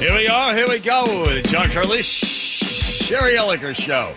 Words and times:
Here 0.00 0.14
we 0.16 0.28
are. 0.28 0.54
Here 0.54 0.66
we 0.66 0.78
go 0.78 1.04
with 1.26 1.46
John 1.48 1.66
Curley, 1.68 2.00
Shari 2.02 3.34
Elliker 3.34 3.74
Show. 3.74 4.14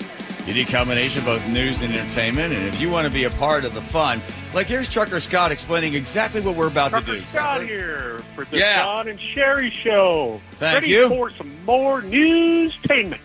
Unique 0.48 0.70
combination 0.70 1.20
of 1.20 1.26
both 1.26 1.46
news 1.50 1.82
and 1.82 1.94
entertainment. 1.94 2.54
And 2.54 2.66
if 2.66 2.80
you 2.80 2.90
want 2.90 3.06
to 3.06 3.12
be 3.14 3.26
a 3.26 3.30
part 3.32 3.66
of 3.66 3.74
the 3.74 3.82
fun, 3.82 4.22
like 4.54 4.68
here's 4.68 4.88
Trucker 4.90 5.20
Scott 5.20 5.52
explaining 5.52 5.94
exactly 5.94 6.40
what 6.40 6.56
we're 6.56 6.68
about 6.70 6.92
Trucker 6.92 7.06
to 7.08 7.20
do. 7.20 7.22
Scott 7.26 7.64
here 7.66 8.20
for 8.34 8.46
the 8.46 8.60
Yeah. 8.60 8.82
John 8.84 9.10
and 9.10 9.20
Shari 9.20 9.72
Show. 9.72 10.40
Thank 10.52 10.76
Ready 10.76 10.88
you. 10.88 11.10
for 11.10 11.30
some 11.30 11.52
more 11.66 12.02
newstainment. 12.02 13.20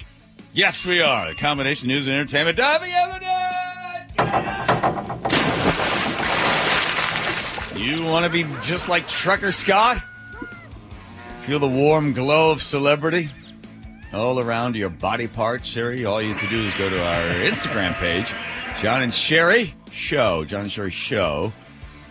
Yes, 0.52 0.84
we 0.84 1.00
are. 1.00 1.29
A 1.29 1.34
combination 1.36 1.88
of 1.90 1.95
news 1.96 2.09
and 2.09 2.16
entertainment. 2.16 2.56
Diving 2.56 2.93
evidence. 2.93 3.25
You 7.77 8.04
want 8.04 8.25
to 8.25 8.30
be 8.32 8.45
just 8.62 8.88
like 8.88 9.06
Trucker 9.06 9.52
Scott? 9.52 10.02
Feel 11.48 11.60
the 11.60 11.66
warm 11.66 12.12
glow 12.12 12.50
of 12.50 12.62
celebrity 12.62 13.30
all 14.12 14.38
around 14.38 14.77
your 14.77 14.91
body 14.91 15.27
parts, 15.27 15.66
Shari? 15.66 16.04
All 16.04 16.20
you 16.20 16.34
have 16.34 16.42
to 16.42 16.48
do 16.50 16.62
is 16.62 16.74
go 16.74 16.90
to 16.90 17.02
our 17.02 17.24
Instagram 17.36 17.95
page, 17.95 18.34
John 18.82 19.00
and 19.00 19.14
Shari 19.14 19.74
Show. 19.90 20.45
John 20.45 20.60
and 20.60 20.70
Shari 20.70 20.90
Show. 20.90 21.50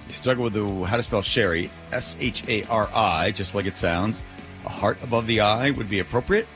You 0.08 0.14
struggle 0.16 0.44
with 0.44 0.54
the 0.54 0.66
how 0.86 0.98
to 0.98 1.04
spell 1.04 1.22
Shari, 1.22 1.70
S 1.92 2.18
H 2.20 2.48
A 2.48 2.64
R 2.64 2.90
I, 2.92 3.30
just 3.30 3.54
like 3.54 3.68
it 3.68 3.78
sounds. 3.78 4.24
A 4.66 4.70
heart 4.70 4.98
above 5.04 5.28
the 5.28 5.42
eye 5.42 5.70
would 5.70 5.88
be 5.88 6.00
appropriate. 6.00 6.48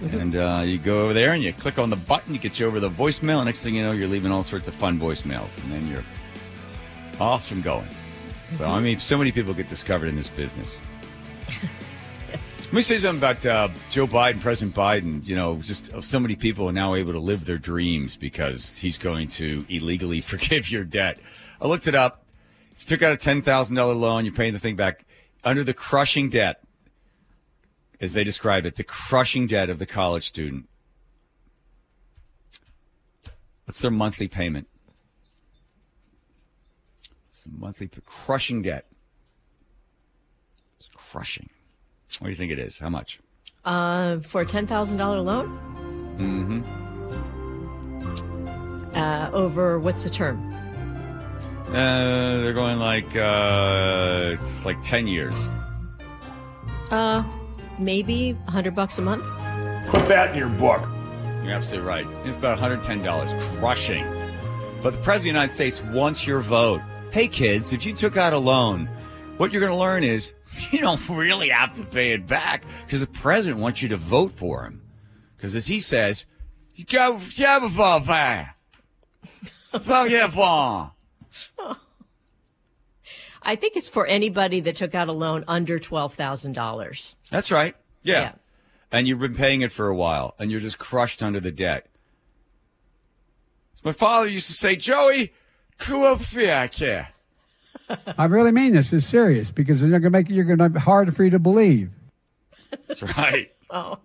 And 0.00 0.36
uh, 0.36 0.62
you 0.64 0.78
go 0.78 1.02
over 1.02 1.14
there 1.14 1.32
and 1.32 1.42
you 1.42 1.52
click 1.52 1.76
on 1.76 1.90
the 1.90 1.96
button, 1.96 2.34
you 2.34 2.38
get 2.38 2.60
you 2.60 2.68
over 2.68 2.78
the 2.78 2.88
voicemail. 2.88 3.44
Next 3.44 3.64
thing 3.64 3.74
you 3.74 3.82
know, 3.82 3.90
you're 3.90 4.06
leaving 4.06 4.30
all 4.30 4.44
sorts 4.44 4.68
of 4.68 4.76
fun 4.76 4.96
voicemails, 4.96 5.60
and 5.64 5.72
then 5.72 5.88
you're 5.88 6.04
off 7.18 7.50
and 7.50 7.64
going. 7.64 7.88
So 8.54 8.68
I 8.68 8.78
mean, 8.78 9.00
so 9.00 9.18
many 9.18 9.32
people 9.32 9.54
get 9.54 9.68
discovered 9.68 10.06
in 10.06 10.14
this 10.14 10.28
business. 10.28 10.80
Let 12.68 12.74
me 12.74 12.82
say 12.82 12.98
something 12.98 13.18
about 13.18 13.46
uh, 13.46 13.68
Joe 13.88 14.06
Biden, 14.06 14.42
President 14.42 14.76
Biden. 14.76 15.26
You 15.26 15.34
know, 15.34 15.56
just 15.56 16.02
so 16.02 16.20
many 16.20 16.36
people 16.36 16.68
are 16.68 16.72
now 16.72 16.94
able 16.94 17.14
to 17.14 17.18
live 17.18 17.46
their 17.46 17.56
dreams 17.56 18.14
because 18.14 18.76
he's 18.76 18.98
going 18.98 19.28
to 19.28 19.64
illegally 19.70 20.20
forgive 20.34 20.70
your 20.70 20.84
debt. 20.84 21.18
I 21.62 21.66
looked 21.66 21.86
it 21.86 21.94
up. 21.94 22.26
If 22.72 22.82
you 22.82 22.94
took 22.94 23.02
out 23.02 23.12
a 23.12 23.16
ten 23.16 23.40
thousand 23.40 23.76
dollar 23.76 23.94
loan, 23.94 24.26
you're 24.26 24.34
paying 24.34 24.52
the 24.52 24.58
thing 24.58 24.76
back 24.76 25.06
under 25.44 25.64
the 25.64 25.72
crushing 25.72 26.28
debt, 26.28 26.62
as 28.02 28.12
they 28.12 28.22
describe 28.22 28.66
it, 28.66 28.76
the 28.76 28.84
crushing 28.84 29.46
debt 29.46 29.70
of 29.70 29.78
the 29.78 29.86
college 29.86 30.26
student. 30.26 30.68
What's 33.64 33.80
their 33.80 33.90
monthly 33.90 34.28
payment? 34.28 34.68
It's 37.30 37.46
a 37.46 37.48
monthly 37.48 37.88
crushing 38.04 38.60
debt. 38.60 38.84
It's 40.78 40.90
crushing. 40.94 41.48
What 42.18 42.26
do 42.26 42.30
you 42.30 42.36
think 42.36 42.52
it 42.52 42.58
is? 42.58 42.78
How 42.78 42.88
much? 42.88 43.20
Uh, 43.64 44.20
for 44.20 44.40
a 44.40 44.46
ten 44.46 44.66
thousand 44.66 44.98
dollar 44.98 45.20
loan. 45.20 45.48
Mm-hmm. 46.18 46.62
Uh, 48.94 49.30
over 49.32 49.78
what's 49.78 50.04
the 50.04 50.10
term? 50.10 50.52
Uh, 51.68 52.38
they're 52.38 52.54
going 52.54 52.78
like 52.78 53.14
uh, 53.14 54.36
it's 54.40 54.64
like 54.64 54.82
ten 54.82 55.06
years. 55.06 55.48
Uh, 56.90 57.22
maybe 57.78 58.36
a 58.46 58.50
hundred 58.50 58.74
bucks 58.74 58.98
a 58.98 59.02
month. 59.02 59.24
Put 59.88 60.08
that 60.08 60.30
in 60.32 60.38
your 60.38 60.48
book. 60.48 60.88
You're 61.44 61.52
absolutely 61.52 61.86
right. 61.86 62.06
It's 62.24 62.36
about 62.36 62.58
110 62.58 63.02
dollars, 63.02 63.34
crushing. 63.58 64.04
But 64.82 64.92
the 64.92 64.98
president 64.98 65.16
of 65.16 65.22
the 65.22 65.28
United 65.28 65.54
States 65.54 65.82
wants 65.82 66.26
your 66.26 66.40
vote. 66.40 66.80
Hey, 67.10 67.26
kids, 67.28 67.72
if 67.72 67.86
you 67.86 67.92
took 67.94 68.16
out 68.16 68.32
a 68.32 68.38
loan, 68.38 68.86
what 69.38 69.52
you're 69.52 69.60
going 69.60 69.72
to 69.72 69.78
learn 69.78 70.04
is 70.04 70.32
you 70.72 70.80
don't 70.80 71.08
really 71.08 71.48
have 71.48 71.74
to 71.76 71.84
pay 71.84 72.12
it 72.12 72.26
back 72.26 72.64
because 72.84 73.00
the 73.00 73.06
president 73.06 73.60
wants 73.60 73.82
you 73.82 73.88
to 73.90 73.96
vote 73.96 74.32
for 74.32 74.64
him. 74.64 74.82
Because 75.36 75.54
as 75.54 75.66
he 75.66 75.80
says, 75.80 76.26
you 76.74 76.84
go, 76.84 77.20
yeah, 77.32 77.58
before, 77.58 78.00
fine. 78.00 78.48
Spell 79.68 80.08
yeah, 80.08 80.28
for. 80.28 80.92
I 83.42 83.56
think 83.56 83.76
it's 83.76 83.88
for 83.88 84.06
anybody 84.06 84.60
that 84.60 84.76
took 84.76 84.94
out 84.94 85.08
a 85.08 85.12
loan 85.12 85.44
under 85.48 85.78
twelve 85.78 86.14
thousand 86.14 86.52
dollars. 86.52 87.16
That's 87.30 87.50
right. 87.52 87.74
Yeah. 88.02 88.20
Yeah. 88.20 88.32
And 88.90 89.06
you've 89.06 89.18
been 89.18 89.34
paying 89.34 89.60
it 89.60 89.70
for 89.70 89.88
a 89.88 89.94
while 89.94 90.34
and 90.38 90.50
you're 90.50 90.60
just 90.60 90.78
crushed 90.78 91.22
under 91.22 91.40
the 91.40 91.52
debt. 91.52 91.86
My 93.84 93.92
father 93.92 94.26
used 94.26 94.48
to 94.48 94.54
say, 94.54 94.76
Joey, 94.76 95.32
kuafiake. 95.78 97.08
I 98.18 98.24
really 98.26 98.52
mean 98.52 98.74
this. 98.74 98.92
It's 98.92 99.06
serious 99.06 99.50
because 99.50 99.80
they're 99.80 99.90
going 99.90 100.02
to 100.02 100.10
make 100.10 100.30
it. 100.30 100.34
You're 100.34 100.44
going 100.44 100.58
to 100.58 100.68
be 100.68 100.80
hard 100.80 101.14
for 101.14 101.24
you 101.24 101.30
to 101.30 101.38
believe. 101.38 101.90
That's 102.86 103.02
right. 103.02 103.52
Oh, 103.70 103.98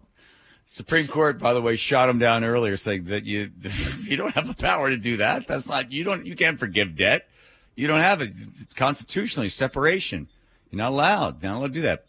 Supreme 0.66 1.08
Court, 1.08 1.40
by 1.40 1.54
the 1.54 1.62
way, 1.62 1.78
shot 1.78 2.10
him 2.10 2.20
down 2.20 2.44
earlier, 2.44 2.76
saying 2.76 3.06
that 3.06 3.24
you 3.24 3.50
you 4.02 4.18
don't 4.18 4.34
have 4.36 4.46
the 4.46 4.62
power 4.62 4.90
to 4.90 4.98
do 4.98 5.16
that. 5.16 5.48
That's 5.48 5.70
not 5.70 5.94
you 5.94 6.04
don't 6.04 6.26
you 6.26 6.36
can't 6.36 6.60
forgive 6.60 6.98
debt. 6.98 7.30
You 7.76 7.88
don't 7.88 8.02
have 8.02 8.22
it. 8.22 8.32
It's 8.36 8.74
constitutionally 8.74 9.48
separation. 9.48 10.28
You're 10.70 10.80
not 10.80 10.92
allowed. 10.92 11.42
You're 11.42 11.54
not 11.54 11.60
allowed 11.60 11.68
to 11.68 11.74
do 11.74 11.82
that. 11.84 12.06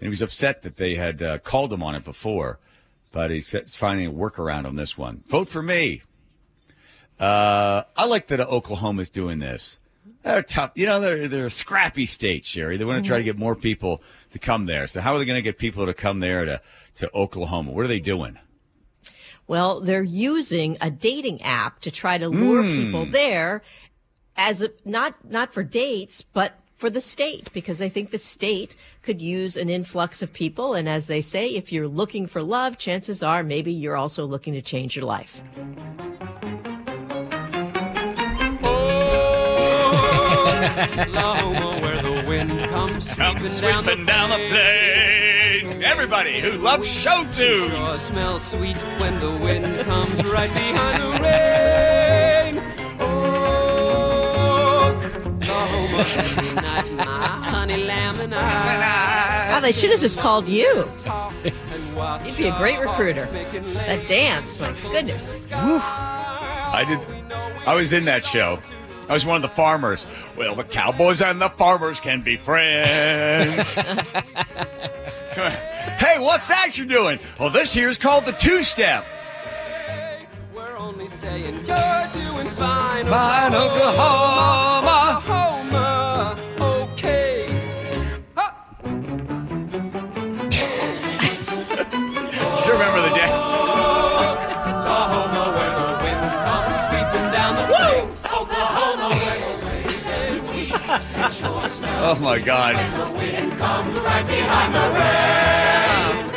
And 0.00 0.06
he 0.06 0.08
was 0.08 0.20
upset 0.20 0.62
that 0.62 0.76
they 0.76 0.96
had 0.96 1.22
uh, 1.22 1.38
called 1.38 1.72
him 1.72 1.82
on 1.82 1.94
it 1.94 2.04
before, 2.04 2.58
but 3.12 3.30
he's 3.30 3.54
finding 3.76 4.08
a 4.08 4.12
workaround 4.12 4.66
on 4.66 4.74
this 4.74 4.98
one. 4.98 5.22
Vote 5.28 5.46
for 5.46 5.62
me. 5.62 6.02
Uh, 7.20 7.84
I 7.96 8.06
like 8.06 8.26
that 8.26 8.40
Oklahoma's 8.40 9.10
doing 9.10 9.38
this. 9.38 9.78
They're 10.22 10.42
tough. 10.42 10.72
You 10.74 10.86
know, 10.86 11.00
they're 11.00 11.28
they're 11.28 11.46
a 11.46 11.50
scrappy 11.50 12.06
state, 12.06 12.44
Shari. 12.44 12.76
They 12.76 12.84
want 12.84 13.02
to 13.02 13.08
try 13.08 13.18
to 13.18 13.22
mm-hmm. 13.22 13.26
get 13.26 13.38
more 13.38 13.54
people 13.54 14.02
to 14.30 14.38
come 14.38 14.66
there. 14.66 14.86
So 14.86 15.00
how 15.00 15.14
are 15.14 15.18
they 15.18 15.24
going 15.24 15.38
to 15.38 15.42
get 15.42 15.58
people 15.58 15.86
to 15.86 15.94
come 15.94 16.20
there 16.20 16.44
to 16.44 16.60
to 16.96 17.10
Oklahoma? 17.14 17.72
What 17.72 17.84
are 17.84 17.88
they 17.88 18.00
doing? 18.00 18.38
well, 19.46 19.80
they're 19.80 20.02
using 20.02 20.76
a 20.80 20.90
dating 20.90 21.42
app 21.42 21.80
to 21.80 21.90
try 21.90 22.18
to 22.18 22.28
lure 22.28 22.62
hmm. 22.62 22.72
people 22.72 23.06
there, 23.06 23.62
as 24.36 24.62
a, 24.62 24.70
not 24.84 25.14
not 25.30 25.52
for 25.52 25.62
dates, 25.62 26.22
but 26.22 26.58
for 26.74 26.90
the 26.90 27.00
state 27.00 27.52
because 27.52 27.80
I 27.80 27.88
think 27.88 28.10
the 28.10 28.18
state 28.18 28.74
could 29.02 29.22
use 29.22 29.56
an 29.56 29.68
influx 29.68 30.22
of 30.22 30.32
people. 30.32 30.74
And 30.74 30.88
as 30.88 31.06
they 31.06 31.20
say, 31.20 31.48
if 31.48 31.70
you're 31.70 31.88
looking 31.88 32.26
for 32.26 32.42
love, 32.42 32.78
chances 32.78 33.22
are 33.22 33.42
maybe 33.44 33.72
you're 33.72 33.96
also 33.96 34.26
looking 34.26 34.54
to 34.54 34.62
change 34.62 34.96
your 34.96 35.04
life. 35.04 35.42
Oklahoma, 40.64 41.80
where 41.80 42.00
the 42.02 42.24
wind 42.28 42.50
comes 42.70 43.14
Come 43.14 43.38
sweeping, 43.38 43.60
down, 43.60 43.84
the 43.84 43.90
sweeping 43.90 44.06
down 44.06 44.30
the 44.30 44.36
plain. 44.48 45.82
Everybody 45.82 46.40
who 46.40 46.52
loves 46.52 46.88
show 46.88 47.24
tunes. 47.24 47.72
Sure 47.72 47.94
smells 47.98 48.46
sweet 48.46 48.80
when 48.98 49.18
the 49.20 49.30
wind 49.30 49.84
comes 49.84 50.24
right 50.24 50.52
behind 50.52 51.02
the 51.02 51.08
rain. 51.22 52.58
Oklahoma, 55.40 56.04
every 56.16 56.54
night, 56.54 56.92
my 56.96 57.04
honey 57.04 57.84
lamb 57.84 58.20
and 58.20 58.34
I. 58.34 59.56
Oh, 59.56 59.60
they 59.60 59.72
should 59.72 59.90
have 59.90 60.00
just 60.00 60.18
called 60.18 60.48
you. 60.48 60.90
talk 60.98 61.32
and 61.44 61.96
watch 61.96 62.24
You'd 62.26 62.36
be 62.36 62.48
a 62.48 62.56
great 62.56 62.80
recruiter. 62.80 63.26
That 63.26 64.06
dance, 64.08 64.60
my 64.60 64.72
goodness. 64.90 65.46
I 65.52 66.84
did. 66.88 66.98
I 67.66 67.74
was 67.74 67.92
in 67.92 68.04
that 68.06 68.24
show. 68.24 68.58
I 69.08 69.12
was 69.12 69.26
one 69.26 69.36
of 69.36 69.42
the 69.42 69.48
farmers. 69.48 70.06
Well, 70.36 70.54
the 70.54 70.64
cowboys 70.64 71.20
and 71.20 71.40
the 71.40 71.50
farmers 71.50 72.00
can 72.00 72.22
be 72.22 72.36
friends. 72.36 73.74
hey, 75.34 76.18
what's 76.18 76.48
that 76.48 76.76
you're 76.76 76.86
doing? 76.86 77.18
Well, 77.38 77.50
this 77.50 77.74
here's 77.74 77.98
called 77.98 78.24
the 78.24 78.32
two-step. 78.32 79.04
We're 80.54 80.76
only 80.76 81.08
saying 81.08 81.54
you're 81.66 82.08
doing 82.12 82.48
fine. 82.50 83.06
Fine. 83.06 83.54
Oklahoma, 83.54 84.73
Oh 102.06 102.18
my 102.20 102.38
God! 102.38 102.74
comes 103.56 103.94
right 104.00 104.26
behind 104.26 104.74
the 104.74 104.80
rain. 104.94 106.34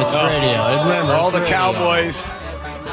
It's 0.00 0.14
radio. 0.14 0.84
Remember, 0.84 1.12
All 1.12 1.32
the 1.32 1.40
radio. 1.40 1.52
cowboys, 1.52 2.24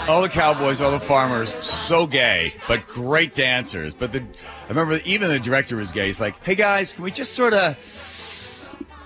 all 0.09 0.23
the 0.23 0.29
cowboys, 0.29 0.81
all 0.81 0.89
the 0.89 0.99
farmers, 0.99 1.55
so 1.63 2.07
gay, 2.07 2.55
but 2.67 2.87
great 2.87 3.35
dancers. 3.35 3.93
But 3.93 4.11
the, 4.11 4.21
I 4.21 4.69
remember 4.69 4.99
even 5.05 5.29
the 5.29 5.37
director 5.39 5.75
was 5.75 5.91
gay. 5.91 6.07
He's 6.07 6.19
like, 6.19 6.43
"Hey 6.43 6.55
guys, 6.55 6.93
can 6.93 7.03
we 7.03 7.11
just 7.11 7.33
sort 7.33 7.53
of, 7.53 7.77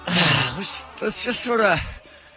let's 0.58 0.86
let's 1.02 1.26
just 1.26 1.42
sort 1.42 1.60
of, 1.60 1.78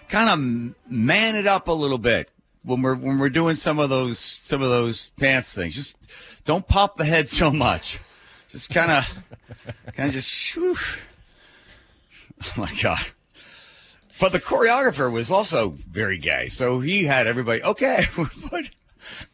kind 0.09 0.29
of 0.29 0.91
man 0.91 1.37
it 1.37 1.47
up 1.47 1.69
a 1.69 1.73
little 1.73 1.97
bit 1.97 2.29
when 2.65 2.83
we're 2.83 2.97
when 2.97 3.21
we're 3.21 3.31
doing 3.31 3.55
some 3.55 3.79
of 3.79 3.89
those 3.89 4.19
some 4.19 4.63
of 4.63 4.69
those 4.69 5.11
dance 5.11 5.55
things. 5.55 5.77
Just 5.77 5.97
don't 6.45 6.67
pop 6.67 6.97
the 6.97 7.05
head 7.05 7.29
so 7.29 7.53
much. 7.53 8.01
Just 8.51 8.71
kind 8.71 8.91
of, 8.91 9.05
kind 9.95 10.09
of 10.09 10.13
just, 10.13 10.55
whew. 10.55 10.77
oh 12.43 12.53
my 12.57 12.73
god." 12.83 12.99
But 14.21 14.33
the 14.33 14.41
choreographer 14.41 15.13
was 15.13 15.31
also 15.31 15.71
very 15.71 16.19
gay, 16.19 16.49
so 16.49 16.81
he 16.81 17.05
had 17.05 17.27
everybody 17.27 17.63
okay. 17.63 18.05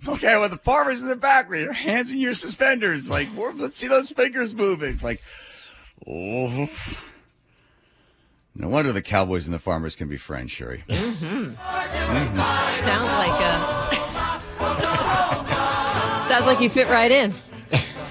Okay, 0.07 0.39
with 0.39 0.53
the 0.53 0.59
farmers 0.59 1.03
in 1.03 1.09
the 1.09 1.17
back 1.17 1.49
with 1.49 1.63
your 1.63 1.73
hands 1.73 2.11
in 2.11 2.19
your 2.19 2.35
suspenders, 2.35 3.11
like 3.11 3.27
let's 3.57 3.79
see 3.79 3.89
those 3.89 4.11
fingers 4.11 4.55
moving. 4.55 4.93
It's 4.93 5.03
like, 5.03 5.21
oh. 6.07 6.69
No 8.55 8.69
wonder 8.69 8.93
the 8.93 9.03
cowboys 9.03 9.49
and 9.49 9.55
the 9.55 9.59
farmers 9.59 9.97
can 9.97 10.09
be 10.09 10.17
friends, 10.17 10.53
Shari. 10.53 10.85
Mm-hmm. 10.89 11.55
Mm-hmm. 11.55 12.81
Sounds 12.81 13.13
like 13.19 13.41
a. 13.41 13.55
Sounds 16.29 16.47
like 16.47 16.61
you 16.61 16.71
fit 16.71 16.89
right 16.89 17.11
in. 17.11 17.35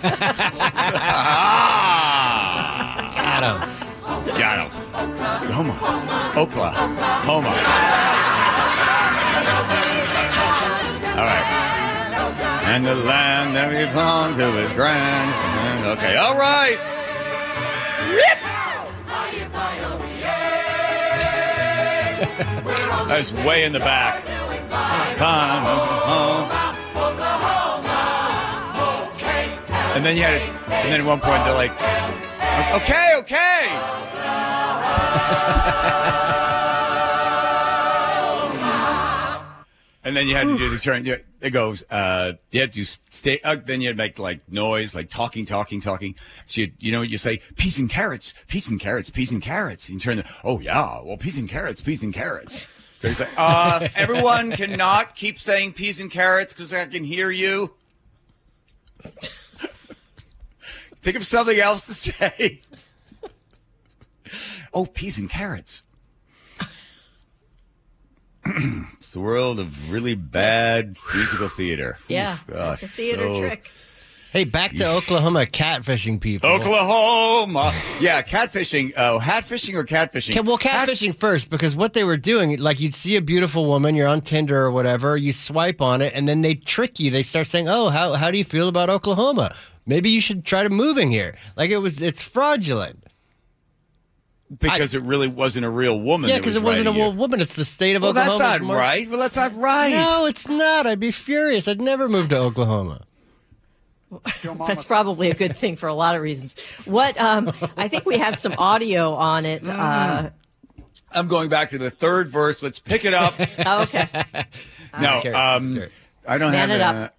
Got 0.04 0.12
him. 3.44 3.58
got 4.38 4.60
him. 4.60 4.70
Oklahoma, 5.34 5.74
Oklahoma. 6.36 7.54
All 11.18 11.26
right. 11.26 11.48
And 12.66 12.86
the 12.86 12.96
land 12.96 13.56
that 13.56 13.70
belongs 13.94 14.36
to 14.38 14.60
is 14.60 14.74
grand. 14.74 15.32
And- 15.32 15.64
Okay, 15.98 16.16
all 16.18 16.38
right. 16.38 16.78
That's 23.08 23.32
way 23.34 23.64
in 23.64 23.74
the 23.74 23.80
back. 23.80 24.24
And 29.96 30.04
then 30.04 30.18
you 30.18 30.24
had, 30.24 30.42
and 30.42 30.92
then 30.92 31.02
at 31.02 31.06
one 31.06 31.20
point 31.20 31.44
they're 31.44 31.54
like, 31.54 31.72
okay, 32.82 33.16
okay. 33.18 33.70
And 40.06 40.18
then 40.18 40.28
you 40.28 40.36
had 40.36 40.48
to 40.48 40.58
do 40.58 40.70
the 40.70 40.78
turn. 40.78 41.08
It 41.08 41.52
goes. 41.52 41.84
Uh, 41.90 42.34
you 42.52 42.60
had 42.60 42.74
to 42.74 42.84
stay. 43.10 43.40
Uh, 43.42 43.56
then 43.56 43.80
you'd 43.80 43.96
make 43.96 44.20
like 44.20 44.42
noise, 44.52 44.94
like 44.94 45.10
talking, 45.10 45.46
talking, 45.46 45.80
talking. 45.80 46.16
So 46.46 46.62
you, 46.62 46.72
you 46.78 46.92
know, 46.92 47.02
you 47.02 47.18
say 47.18 47.40
peas 47.56 47.80
and 47.80 47.90
carrots, 47.90 48.34
peas 48.48 48.70
and 48.70 48.80
carrots, 48.80 49.10
peas 49.10 49.32
and 49.32 49.42
carrots. 49.42 49.88
And 49.88 49.96
you 49.96 50.00
turn. 50.02 50.18
The, 50.18 50.26
oh 50.44 50.60
yeah, 50.60 51.02
well 51.04 51.16
peas 51.16 51.38
and 51.38 51.48
carrots, 51.48 51.80
peas 51.80 52.04
and 52.04 52.14
carrots. 52.14 52.68
So 53.00 53.08
he's 53.08 53.20
like, 53.20 53.30
uh, 53.38 53.88
everyone 53.96 54.52
cannot 54.52 55.16
keep 55.16 55.40
saying 55.40 55.74
peas 55.74 56.02
and 56.02 56.12
carrots 56.12 56.52
because 56.52 56.74
I 56.74 56.86
can 56.86 57.06
hear 57.06 57.32
you. 57.32 57.74
Think 61.04 61.18
of 61.18 61.26
something 61.26 61.60
else 61.60 61.86
to 61.88 61.94
say. 61.94 62.62
oh, 64.74 64.86
peas 64.86 65.18
and 65.18 65.30
carrots. 65.30 65.84
it's 68.46 69.12
the 69.12 69.20
world 69.20 69.60
of 69.60 69.92
really 69.92 70.16
bad 70.16 70.98
musical 71.14 71.50
theater. 71.50 71.98
Yeah. 72.08 72.34
Oof, 72.34 72.48
gosh, 72.48 72.84
it's 72.84 72.94
a 72.94 72.96
theater 72.96 73.24
so- 73.24 73.40
trick. 73.42 73.70
Hey, 74.32 74.46
back 74.46 74.72
to 74.78 74.90
Oklahoma 74.90 75.46
catfishing 75.46 76.20
people. 76.20 76.50
Oklahoma. 76.50 77.72
Yeah, 78.00 78.24
catfishing. 78.24 78.94
Oh, 78.98 79.20
hatfishing 79.22 79.76
or 79.76 79.84
catfishing? 79.84 80.32
Okay, 80.32 80.40
well, 80.40 80.58
Hat- 80.58 80.90
catfishing 80.90 81.16
first 81.16 81.52
because 81.52 81.76
what 81.76 81.94
they 81.94 82.04
were 82.04 82.18
doing, 82.18 82.60
like 82.60 82.80
you'd 82.80 82.96
see 82.96 83.16
a 83.16 83.22
beautiful 83.22 83.68
woman, 83.68 83.94
you're 83.94 84.08
on 84.08 84.22
Tinder 84.22 84.60
or 84.60 84.72
whatever, 84.72 85.16
you 85.16 85.34
swipe 85.34 85.82
on 85.82 86.02
it, 86.02 86.14
and 86.16 86.28
then 86.28 86.42
they 86.42 86.56
trick 86.56 87.00
you. 87.00 87.12
They 87.12 87.22
start 87.22 87.46
saying, 87.46 87.70
"Oh, 87.70 87.90
how 87.90 88.14
how 88.14 88.32
do 88.32 88.40
you 88.40 88.44
feel 88.44 88.70
about 88.70 88.90
Oklahoma? 88.90 89.54
Maybe 89.86 90.10
you 90.10 90.22
should 90.22 90.46
try 90.46 90.64
to 90.64 90.70
move 90.70 90.98
in 90.98 91.12
here." 91.12 91.36
Like 91.56 91.70
it 91.72 91.78
was, 91.78 92.02
it's 92.02 92.22
fraudulent. 92.24 93.04
because 94.60 94.94
it 94.94 95.02
really 95.02 95.28
wasn't 95.28 95.66
a 95.66 95.70
real 95.70 96.00
woman. 96.00 96.30
Yeah, 96.30 96.38
because 96.38 96.54
was 96.54 96.64
it 96.64 96.64
wasn't 96.64 96.88
a 96.90 96.92
real 96.92 97.14
woman. 97.14 97.42
It's 97.42 97.56
the 97.56 97.66
state 97.66 97.96
of 97.96 98.04
Well, 98.04 98.14
that's 98.14 98.34
Oklahoma. 98.36 98.68
not 98.68 98.74
right. 98.78 99.10
Well, 99.10 99.20
that's 99.20 99.36
not 99.36 99.56
right. 99.56 99.92
No, 99.92 100.26
it's 100.28 100.48
not. 100.48 100.86
I'd 100.86 101.00
be 101.00 101.12
furious. 101.12 101.68
I'd 101.68 101.82
never 101.82 102.08
move 102.08 102.30
to 102.30 102.38
Oklahoma. 102.38 103.02
That's 104.68 104.84
probably 104.84 105.32
a 105.32 105.34
good 105.34 105.56
thing 105.58 105.76
for 105.76 105.88
a 105.90 105.94
lot 105.96 106.14
of 106.16 106.22
reasons. 106.22 106.56
What 106.86 107.20
um 107.20 107.52
I 107.78 107.88
think 107.88 108.06
we 108.06 108.20
have 108.20 108.38
some 108.38 108.54
audio 108.60 109.16
on 109.16 109.46
it. 109.46 109.66
Uh 109.68 110.30
I'm 111.12 111.28
going 111.28 111.50
back 111.50 111.70
to 111.72 111.78
the 111.80 111.90
third 111.90 112.28
verse. 112.28 112.62
Let's 112.62 112.78
pick 112.80 113.06
it 113.06 113.14
up. 113.16 113.34
oh, 113.66 113.84
okay. 113.84 114.08
no, 115.00 115.20
Carrots, 115.22 115.36
um. 115.36 115.84
I 116.28 116.38
don't 116.38 116.52
Man 116.52 116.70
have 116.70 116.80
it 116.80 116.82
a- 116.82 116.86
up. 117.06 117.16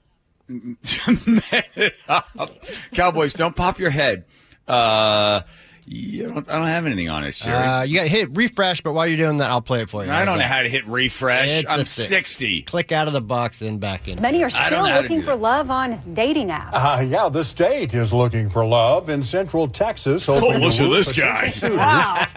Cowboys, 2.94 3.34
don't 3.34 3.56
pop 3.56 3.78
your 3.78 3.90
head. 3.90 4.24
Uh, 4.66 5.42
you 5.86 6.24
don't, 6.32 6.48
I 6.50 6.58
don't 6.58 6.66
have 6.66 6.86
anything 6.86 7.08
on 7.08 7.24
it, 7.24 7.34
Shari. 7.34 7.56
Uh, 7.56 7.82
you 7.82 7.96
got 7.96 8.02
to 8.04 8.08
hit 8.08 8.36
refresh, 8.36 8.80
but 8.80 8.92
while 8.92 9.06
you're 9.06 9.16
doing 9.16 9.38
that, 9.38 9.50
I'll 9.50 9.60
play 9.62 9.82
it 9.82 9.90
for 9.90 10.04
you. 10.04 10.10
I 10.10 10.24
don't 10.24 10.38
know 10.38 10.44
how 10.44 10.62
to 10.62 10.68
hit 10.68 10.86
refresh. 10.86 11.62
It's 11.62 11.70
a 11.70 11.72
I'm 11.72 11.84
60. 11.86 12.62
Click 12.62 12.92
out 12.92 13.06
of 13.06 13.12
the 13.12 13.20
box 13.20 13.62
and 13.62 13.78
back 13.78 14.08
in. 14.08 14.20
Many 14.20 14.42
are 14.44 14.50
still 14.50 14.84
know 14.84 14.84
how 14.84 14.96
to 14.96 15.02
looking 15.02 15.22
for 15.22 15.34
love 15.36 15.70
on 15.70 16.00
dating 16.14 16.48
apps. 16.48 16.70
Uh, 16.72 17.02
yeah, 17.06 17.28
the 17.28 17.44
state 17.44 17.92
is 17.94 18.12
looking 18.12 18.48
for 18.48 18.64
love 18.64 19.08
in 19.10 19.22
central 19.22 19.68
Texas, 19.68 20.28
Oh, 20.28 20.34
listen 20.38 20.86
to 20.86 20.90
to 20.90 20.96
this 20.96 21.12
guy. 21.12 21.50
suitors 21.50 21.78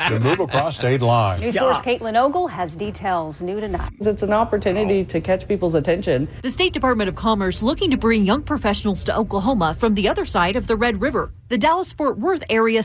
to 0.10 0.20
move 0.20 0.40
across 0.40 0.76
state 0.78 1.02
lines. 1.02 1.42
News 1.42 1.56
source 1.56 1.82
Caitlin 1.82 2.16
Ogle 2.22 2.48
has 2.48 2.76
details 2.76 3.42
new 3.42 3.60
tonight. 3.60 3.92
It's 4.00 4.24
an 4.24 4.34
opportunity 4.34 5.04
to 5.06 5.22
catch 5.22 5.48
people's 5.48 5.76
attention. 5.76 6.28
The 6.42 6.52
State 6.52 6.74
Department 6.74 7.10
of 7.10 7.16
Commerce 7.16 7.62
looking 7.62 7.92
to 7.92 7.98
bring 7.98 8.26
young 8.26 8.44
professionals 8.44 9.04
to 9.06 9.16
Oklahoma 9.18 9.74
from 9.74 9.96
the 9.96 10.08
other 10.08 10.26
side 10.26 10.56
of 10.56 10.68
the 10.68 10.76
Red 10.76 11.02
River, 11.02 11.32
the 11.50 11.58
Dallas 11.58 11.92
Fort 11.94 12.18
Worth 12.18 12.44
area 12.50 12.84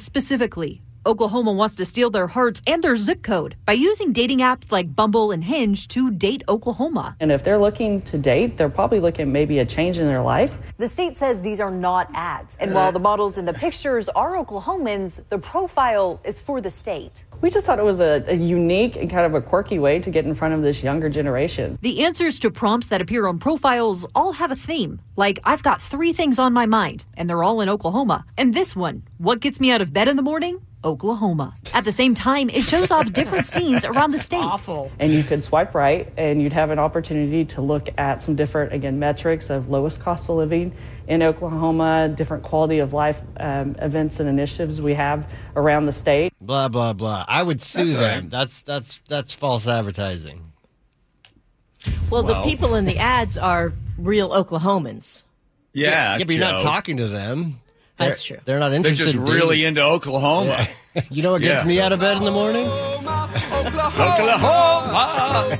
specifically. 0.53 0.83
Oklahoma 1.05 1.51
wants 1.51 1.75
to 1.77 1.85
steal 1.85 2.11
their 2.11 2.29
hearts 2.29 2.63
and 2.65 2.81
their 2.81 2.97
zip 2.97 3.25
code 3.25 3.57
by 3.67 3.73
using 3.73 4.13
dating 4.13 4.39
apps 4.39 4.71
like 4.71 4.95
Bumble 4.95 5.33
and 5.33 5.43
Hinge 5.43 5.89
to 5.89 6.13
date 6.13 6.45
Oklahoma. 6.49 7.17
And 7.19 7.33
if 7.33 7.43
they're 7.43 7.59
looking 7.59 8.03
to 8.03 8.19
date, 8.19 8.57
they're 8.57 8.69
probably 8.69 9.01
looking 9.01 9.23
at 9.23 9.29
maybe 9.29 9.59
a 9.59 9.65
change 9.65 9.99
in 9.99 10.07
their 10.07 10.23
life. 10.23 10.57
The 10.79 10.89
state 10.89 11.17
says 11.17 11.43
these 11.43 11.59
are 11.59 11.73
not 11.73 12.09
ads. 12.15 12.57
And 12.61 12.73
while 12.73 12.93
the 12.93 13.01
models 13.01 13.37
in 13.37 13.47
the 13.47 13.53
pictures 13.53 14.09
are 14.11 14.37
Oklahomans, 14.37 15.21
the 15.29 15.39
profile 15.39 16.21
is 16.25 16.41
for 16.41 16.61
the 16.61 16.71
state. 16.71 17.25
We 17.43 17.51
just 17.51 17.67
thought 17.67 17.81
it 17.81 17.85
was 17.85 18.01
a, 18.01 18.25
a 18.29 18.35
unique 18.35 18.95
and 18.95 19.11
kind 19.11 19.27
of 19.27 19.35
a 19.35 19.41
quirky 19.41 19.81
way 19.81 19.99
to 19.99 20.11
get 20.11 20.25
in 20.25 20.33
front 20.33 20.55
of 20.55 20.63
this 20.63 20.85
younger 20.85 21.09
generation. 21.09 21.77
The 21.83 22.05
answers 22.05 22.39
to 22.39 22.53
prompts 22.53 22.87
that 22.87 23.01
appear 23.01 23.27
on 23.27 23.41
profiles 23.41 24.07
all 24.15 24.35
have 24.35 24.53
a 24.53 24.57
theme, 24.57 25.01
like 25.17 25.41
I've 25.43 25.65
got 25.65 25.83
three 25.83 26.13
things 26.13 26.39
on 26.39 26.53
my 26.53 26.67
mind, 26.67 27.05
and 27.17 27.29
they're 27.29 27.43
all 27.43 27.61
in 27.61 27.69
Oklahoma. 27.69 28.25
And 28.39 28.55
this 28.55 28.77
one, 28.77 29.03
what 29.19 29.41
gets 29.41 29.59
me 29.59 29.73
out 29.73 29.83
of 29.83 29.93
bed 29.93 30.07
in 30.07 30.15
the 30.15 30.23
morning? 30.23 30.61
Oklahoma. 30.85 31.55
At 31.73 31.85
the 31.85 31.93
same 31.93 32.15
time, 32.15 32.51
it 32.51 32.63
shows 32.63 32.91
off 32.91 33.13
different 33.13 33.47
scenes 33.47 33.85
around 33.85 34.11
the 34.11 34.19
state. 34.19 34.43
Awful. 34.43 34.91
And 34.99 35.13
you 35.13 35.23
could 35.23 35.43
swipe 35.43 35.75
right 35.75 36.13
and 36.17 36.43
you'd 36.43 36.53
have 36.53 36.71
an 36.71 36.79
opportunity 36.79 37.45
to 37.47 37.61
look 37.61 37.89
at 37.99 38.23
some 38.23 38.37
different, 38.37 38.73
again, 38.73 38.99
metrics 38.99 39.51
of 39.51 39.69
lowest 39.69 40.01
cost 40.01 40.29
of 40.29 40.37
living 40.37 40.75
in 41.07 41.23
Oklahoma, 41.23 42.09
different 42.09 42.43
quality 42.43 42.79
of 42.79 42.93
life 42.93 43.23
um, 43.39 43.77
events 43.81 44.21
and 44.21 44.29
initiatives 44.29 44.81
we 44.81 44.95
have 44.95 45.31
around 45.57 45.87
the 45.87 45.93
state. 45.93 46.33
Blah 46.41 46.69
blah 46.69 46.93
blah. 46.93 47.25
I 47.29 47.43
would 47.43 47.61
sue 47.61 47.85
That's 47.85 47.99
them. 47.99 48.23
right. 48.23 48.31
That's 48.31 48.63
that's 48.63 49.01
that's 49.09 49.35
false 49.35 49.67
advertising. 49.67 50.53
Well, 52.11 52.23
the 52.23 52.43
people 52.43 52.75
in 52.75 52.85
the 52.85 52.99
ads 52.99 53.37
are 53.37 53.73
real 53.99 54.29
Oklahomans. 54.31 55.25
Yeah, 55.73 56.19
yeah, 56.19 56.25
but 56.25 56.35
you're 56.35 56.41
not 56.41 56.63
talking 56.63 56.99
to 56.99 57.09
them. 57.09 57.61
That's 58.07 58.27
They're- 58.29 58.37
true. 58.37 58.43
They're 58.45 58.59
not 58.59 58.73
interested. 58.73 58.99
They're 59.07 59.13
just 59.15 59.19
in 59.29 59.33
really 59.33 59.57
dating. 59.57 59.69
into 59.69 59.83
Oklahoma. 59.83 60.69
You 61.09 61.23
know 61.23 61.33
what 61.33 61.41
gets 61.41 61.63
Yeah. 61.63 61.69
me 61.69 61.81
out 61.81 61.93
of 61.95 62.01
bed 62.01 62.19
in 62.19 62.25
the 62.25 62.31
morning? 62.31 62.69
Oklahoma. 64.03 65.59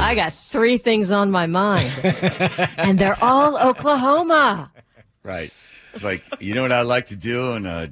I 0.00 0.12
got 0.14 0.32
three 0.32 0.78
things 0.78 1.10
on 1.10 1.30
my 1.32 1.46
mind. 1.46 1.92
and 2.78 2.98
they're 3.00 3.18
all 3.22 3.58
Oklahoma. 3.60 4.70
Right. 5.24 5.52
It's 5.92 6.04
like 6.04 6.22
you 6.40 6.54
know 6.54 6.62
what 6.62 6.70
I'd 6.72 6.82
like 6.82 7.06
to 7.06 7.16
do, 7.16 7.52
and 7.52 7.66
uh, 7.66 7.86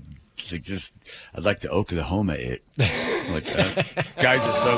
like 0.53 0.63
just 0.63 0.93
I'd 1.35 1.43
like 1.43 1.59
to 1.61 1.69
Oklahoma 1.71 2.35
it. 2.35 2.63
Like 2.79 3.45
that. 3.45 4.07
guys 4.17 4.45
are 4.47 4.53
so 4.53 4.77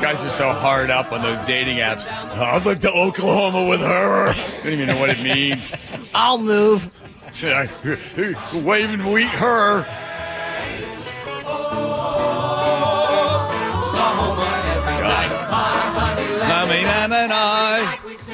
guys 0.00 0.22
are 0.24 0.30
so 0.30 0.52
hard 0.52 0.90
up 0.90 1.12
on 1.12 1.22
those 1.22 1.44
dating 1.46 1.78
apps. 1.78 2.08
I'd 2.08 2.64
like 2.66 2.80
to 2.80 2.90
Oklahoma 2.90 3.68
with 3.68 3.80
her. 3.80 4.28
I 4.28 4.60
don't 4.62 4.72
even 4.72 4.88
know 4.88 4.98
what 4.98 5.10
it 5.10 5.20
means. 5.22 5.74
I'll 6.14 6.38
move. 6.38 6.90
Wave 7.42 8.90
and 8.90 9.12
wheat 9.12 9.28
her. 9.28 9.86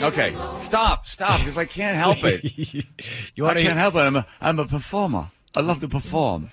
Okay, 0.02 0.34
stop, 0.56 1.06
stop, 1.06 1.40
because 1.40 1.58
I 1.58 1.66
can't 1.66 1.96
help 1.96 2.18
it. 2.24 2.44
You 3.34 3.44
I 3.44 3.48
want 3.48 3.58
can't 3.58 3.78
help 3.78 3.94
it. 3.94 3.98
I'm 3.98 4.16
a, 4.16 4.26
I'm 4.40 4.58
a 4.58 4.66
performer. 4.66 5.30
I 5.56 5.60
love 5.60 5.80
to 5.80 5.88
perform. 5.88 6.50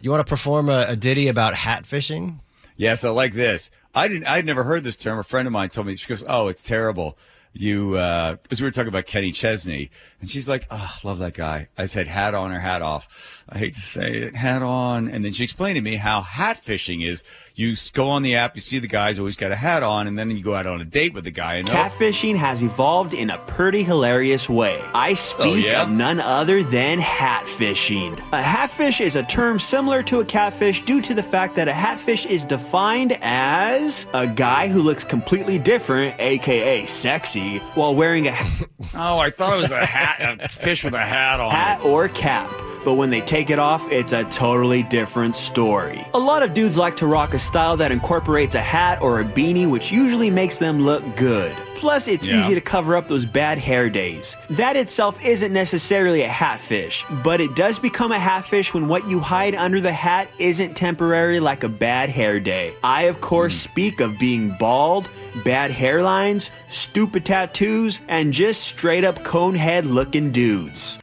you 0.00 0.10
want 0.10 0.26
to 0.26 0.28
perform 0.28 0.68
a, 0.68 0.86
a 0.88 0.96
ditty 0.96 1.28
about 1.28 1.54
hat 1.54 1.86
fishing? 1.86 2.40
Yes, 2.76 3.04
I 3.04 3.10
like 3.10 3.34
this. 3.34 3.70
I 3.94 4.08
didn't. 4.08 4.26
I'd 4.26 4.46
never 4.46 4.64
heard 4.64 4.82
this 4.82 4.96
term. 4.96 5.18
A 5.18 5.24
friend 5.24 5.46
of 5.46 5.52
mine 5.52 5.68
told 5.68 5.86
me. 5.86 5.96
She 5.96 6.08
goes, 6.08 6.24
"Oh, 6.28 6.48
it's 6.48 6.62
terrible." 6.62 7.16
You 7.54 7.94
uh, 7.96 8.34
because 8.42 8.60
we 8.60 8.66
were 8.66 8.70
talking 8.72 8.88
about 8.88 9.06
Kenny 9.06 9.30
Chesney, 9.32 9.90
and 10.20 10.28
she's 10.28 10.48
like, 10.48 10.66
"Oh, 10.70 10.96
love 11.04 11.18
that 11.20 11.34
guy." 11.34 11.68
I 11.78 11.86
said, 11.86 12.08
"Hat 12.08 12.34
on 12.34 12.50
or 12.52 12.58
hat 12.58 12.82
off?" 12.82 13.42
I 13.48 13.58
hate 13.58 13.74
to 13.74 13.80
say 13.80 14.10
it, 14.12 14.34
hat 14.36 14.62
on. 14.62 15.08
And 15.08 15.24
then 15.24 15.32
she 15.32 15.44
explained 15.44 15.76
to 15.76 15.82
me 15.82 15.96
how 15.96 16.20
hat 16.22 16.58
fishing 16.58 17.02
is. 17.02 17.22
You 17.56 17.76
go 17.92 18.08
on 18.08 18.22
the 18.22 18.34
app, 18.34 18.56
you 18.56 18.60
see 18.60 18.80
the 18.80 18.88
guy's 18.88 19.18
always 19.20 19.36
got 19.36 19.52
a 19.52 19.56
hat 19.56 19.84
on, 19.84 20.08
and 20.08 20.18
then 20.18 20.30
you 20.32 20.42
go 20.42 20.54
out 20.56 20.66
on 20.66 20.80
a 20.80 20.84
date 20.84 21.14
with 21.14 21.22
the 21.22 21.30
guy. 21.30 21.54
And 21.56 21.68
oh, 21.70 21.72
Catfishing 21.72 22.34
has 22.36 22.62
evolved 22.64 23.14
in 23.14 23.30
a 23.30 23.38
pretty 23.46 23.84
hilarious 23.84 24.48
way. 24.48 24.80
I 24.92 25.14
speak 25.14 25.46
Oh, 25.46 25.54
yeah? 25.54 25.82
of 25.82 25.90
none 25.90 26.18
other 26.18 26.64
than 26.64 26.98
hatfishing. 26.98 28.18
A 28.32 28.42
hatfish 28.42 29.00
is 29.00 29.14
a 29.14 29.22
term 29.22 29.58
similar 29.58 30.02
to 30.04 30.20
a 30.20 30.24
catfish 30.24 30.84
due 30.84 31.00
to 31.02 31.14
the 31.14 31.22
fact 31.22 31.54
that 31.56 31.68
a 31.68 31.72
hatfish 31.72 32.26
is 32.26 32.44
defined 32.44 33.16
as 33.22 34.06
a 34.14 34.26
guy 34.26 34.66
who 34.68 34.82
looks 34.82 35.04
completely 35.04 35.58
different, 35.58 36.14
aka 36.18 36.86
sexy, 36.86 37.43
while 37.74 37.94
wearing 37.94 38.26
a 38.26 38.32
hat 38.32 38.68
oh, 38.94 39.18
I 39.18 39.30
thought 39.30 39.58
it 39.58 39.60
was 39.62 39.70
a 39.70 39.84
hat, 39.84 40.40
a 40.40 40.48
fish 40.48 40.84
with 40.84 40.94
a 40.94 40.98
hat 40.98 41.40
on. 41.40 41.50
hat 41.50 41.84
or 41.84 42.08
cap. 42.08 42.50
But 42.84 42.94
when 42.94 43.08
they 43.08 43.22
take 43.22 43.48
it 43.48 43.58
off, 43.58 43.82
it's 43.90 44.12
a 44.12 44.24
totally 44.24 44.82
different 44.82 45.36
story. 45.36 46.04
A 46.12 46.18
lot 46.18 46.42
of 46.42 46.52
dudes 46.52 46.76
like 46.76 46.96
to 46.96 47.06
rock 47.06 47.32
a 47.32 47.38
style 47.38 47.78
that 47.78 47.90
incorporates 47.90 48.54
a 48.54 48.60
hat 48.60 49.00
or 49.00 49.20
a 49.20 49.24
beanie, 49.24 49.68
which 49.70 49.90
usually 49.90 50.30
makes 50.30 50.58
them 50.58 50.80
look 50.80 51.02
good. 51.16 51.56
Plus, 51.84 52.08
it's 52.08 52.24
Yeah. 52.24 52.40
easy 52.40 52.54
to 52.54 52.62
cover 52.62 52.96
up 52.96 53.08
those 53.08 53.26
bad 53.26 53.58
hair 53.58 53.90
days. 53.90 54.34
That 54.48 54.74
itself 54.74 55.22
isn't 55.22 55.52
necessarily 55.52 56.22
a 56.22 56.28
hatfish, 56.30 57.04
but 57.22 57.42
it 57.42 57.54
does 57.54 57.78
become 57.78 58.10
a 58.10 58.18
hatfish 58.18 58.72
when 58.72 58.88
what 58.88 59.06
you 59.06 59.20
hide 59.20 59.54
under 59.54 59.82
the 59.82 59.92
hat 59.92 60.30
isn't 60.38 60.76
temporary 60.78 61.40
like 61.40 61.62
a 61.62 61.68
bad 61.68 62.08
hair 62.08 62.40
day. 62.40 62.72
I, 62.82 63.02
of 63.02 63.20
course, 63.20 63.52
hmm. 63.52 63.70
speak 63.70 64.00
of 64.00 64.18
being 64.18 64.56
bald, 64.58 65.10
bad 65.44 65.70
hairlines, 65.72 66.48
stupid 66.70 67.26
tattoos, 67.26 68.00
and 68.08 68.32
just 68.32 68.62
straight 68.62 69.04
up 69.04 69.22
conehead 69.22 69.84
looking 69.84 70.32
dudes. 70.32 70.98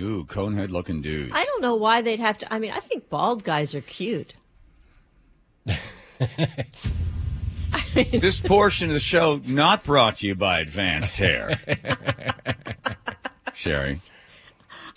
Ooh, 0.00 0.24
conehead 0.24 0.70
looking 0.70 1.02
dude. 1.02 1.30
I 1.34 1.44
don't 1.44 1.60
know 1.60 1.74
why 1.74 2.00
they'd 2.00 2.20
have 2.20 2.38
to. 2.38 2.50
I 2.50 2.58
mean, 2.58 2.70
I 2.70 2.80
think 2.80 3.10
bald 3.10 3.44
guys 3.44 3.74
are 3.74 3.82
cute. 3.82 4.32
this 7.94 8.40
portion 8.40 8.88
of 8.88 8.94
the 8.94 9.00
show 9.00 9.40
not 9.44 9.84
brought 9.84 10.14
to 10.18 10.26
you 10.28 10.34
by 10.34 10.60
Advanced 10.60 11.16
Hair. 11.16 11.60
Shari. 13.54 14.00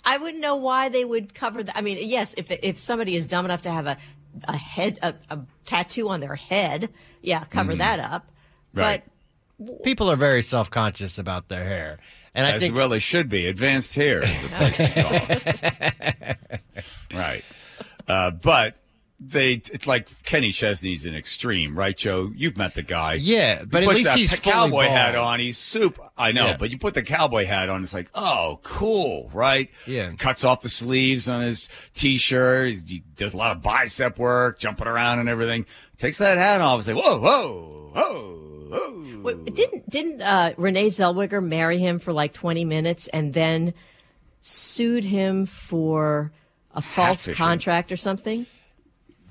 I 0.04 0.16
wouldn't 0.18 0.40
know 0.40 0.56
why 0.56 0.88
they 0.88 1.04
would 1.04 1.34
cover 1.34 1.62
that. 1.62 1.76
I 1.76 1.80
mean, 1.82 1.98
yes, 2.00 2.34
if 2.36 2.50
if 2.50 2.78
somebody 2.78 3.14
is 3.16 3.26
dumb 3.26 3.44
enough 3.44 3.62
to 3.62 3.70
have 3.70 3.86
a 3.86 3.96
a 4.44 4.56
head 4.56 4.98
a, 5.02 5.14
a 5.28 5.38
tattoo 5.66 6.08
on 6.08 6.20
their 6.20 6.36
head, 6.36 6.88
yeah, 7.22 7.44
cover 7.44 7.74
Mhm. 7.74 7.78
that 7.78 8.00
up. 8.00 8.30
Right. 8.74 9.02
People 9.84 10.10
are 10.10 10.16
very 10.16 10.42
self 10.42 10.70
conscious 10.70 11.18
about 11.18 11.48
their 11.48 11.64
hair. 11.64 11.98
And 12.34 12.46
I 12.46 12.52
As 12.52 12.62
think 12.62 12.74
well 12.74 12.88
they 12.88 12.98
should 13.00 13.28
be. 13.28 13.46
Advanced 13.46 13.94
Hair 13.94 14.22
is 14.22 14.42
the 14.42 14.48
place 14.48 14.76
to 14.76 16.36
go. 17.10 17.16
right. 17.18 17.44
Uh, 18.06 18.30
but 18.30 18.76
they 19.22 19.54
it's 19.72 19.86
like 19.86 20.22
Kenny 20.22 20.50
Chesney's 20.50 21.04
an 21.04 21.14
extreme, 21.14 21.76
right, 21.78 21.96
Joe? 21.96 22.32
You've 22.34 22.56
met 22.56 22.74
the 22.74 22.82
guy. 22.82 23.14
Yeah, 23.14 23.64
but 23.64 23.82
He 23.82 23.88
at 23.88 23.88
puts 23.88 23.98
least 23.98 24.08
that 24.10 24.18
he's 24.18 24.34
p- 24.34 24.50
cowboy 24.50 24.84
hat 24.86 25.14
on. 25.14 25.40
He's 25.40 25.58
super. 25.58 26.08
I 26.16 26.32
know, 26.32 26.46
Yeah. 26.48 26.56
but 26.56 26.70
you 26.70 26.78
put 26.78 26.94
the 26.94 27.02
cowboy 27.02 27.44
hat 27.44 27.68
on, 27.68 27.82
it's 27.82 27.92
like, 27.94 28.10
oh, 28.14 28.60
cool, 28.62 29.30
right? 29.34 29.70
Yeah. 29.86 30.10
Cuts 30.12 30.42
off 30.44 30.62
the 30.62 30.68
sleeves 30.70 31.28
on 31.28 31.40
his 31.42 31.68
t-shirt. 31.94 32.74
He 32.86 33.02
does 33.16 33.32
a 33.34 33.36
lot 33.36 33.54
of 33.56 33.62
bicep 33.62 34.18
work, 34.18 34.58
jumping 34.58 34.86
around 34.86 35.18
and 35.18 35.28
everything. 35.28 35.66
Takes 35.98 36.18
that 36.18 36.38
hat 36.38 36.60
off 36.62 36.76
and 36.76 36.84
say, 36.84 36.94
whoa, 36.94 37.18
whoa, 37.20 37.90
whoa. 37.94 39.20
Wait, 39.22 39.54
didn't 39.54 39.88
didn't 39.90 40.22
uh, 40.22 40.52
Renee 40.56 40.86
Zellweger 40.86 41.44
marry 41.44 41.78
him 41.78 41.98
for 41.98 42.12
like 42.12 42.32
twenty 42.32 42.64
minutes 42.64 43.08
and 43.08 43.34
then 43.34 43.74
sued 44.40 45.04
him 45.04 45.44
for 45.44 46.32
a 46.74 46.80
false 46.80 47.26
contract 47.34 47.90
or 47.92 47.96
something? 47.96 48.46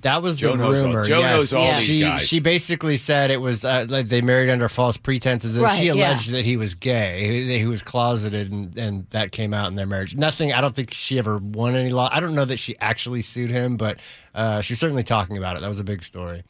That 0.01 0.21
was 0.21 0.37
Joe 0.37 0.51
the 0.51 0.57
knows 0.63 0.81
all- 0.81 0.89
rumor. 0.91 1.05
Joe 1.05 1.19
yes. 1.19 1.33
knows 1.35 1.53
all 1.53 1.65
these 1.65 1.81
she, 1.83 1.99
guys. 1.99 2.21
She 2.21 2.39
basically 2.39 2.95
said 2.95 3.31
it 3.31 3.41
was 3.41 3.65
uh, 3.65 3.85
like 3.89 4.07
they 4.07 4.21
married 4.21 4.49
under 4.49 4.69
false 4.69 4.95
pretenses, 4.95 5.55
and 5.57 5.63
Right, 5.65 5.77
she 5.77 5.87
yeah. 5.87 5.93
alleged 5.93 6.31
that 6.31 6.45
he 6.45 6.55
was 6.55 6.73
gay, 6.75 7.45
he, 7.45 7.57
he 7.59 7.65
was 7.65 7.81
closeted, 7.81 8.49
and, 8.51 8.77
and 8.77 9.07
that 9.09 9.31
came 9.33 9.53
out 9.53 9.67
in 9.67 9.75
their 9.75 9.85
marriage. 9.85 10.15
Nothing. 10.15 10.53
I 10.53 10.61
don't 10.61 10.73
think 10.73 10.93
she 10.93 11.17
ever 11.17 11.37
won 11.37 11.75
any 11.75 11.89
law. 11.89 12.09
I 12.11 12.21
don't 12.21 12.33
know 12.33 12.45
that 12.45 12.59
she 12.59 12.77
actually 12.79 13.21
sued 13.21 13.49
him, 13.49 13.75
but 13.75 13.99
uh, 14.33 14.61
she's 14.61 14.79
certainly 14.79 15.03
talking 15.03 15.37
about 15.37 15.57
it. 15.57 15.61
That 15.61 15.67
was 15.67 15.81
a 15.81 15.83
big 15.83 16.01
story. 16.01 16.43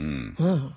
Oh. 0.00 0.72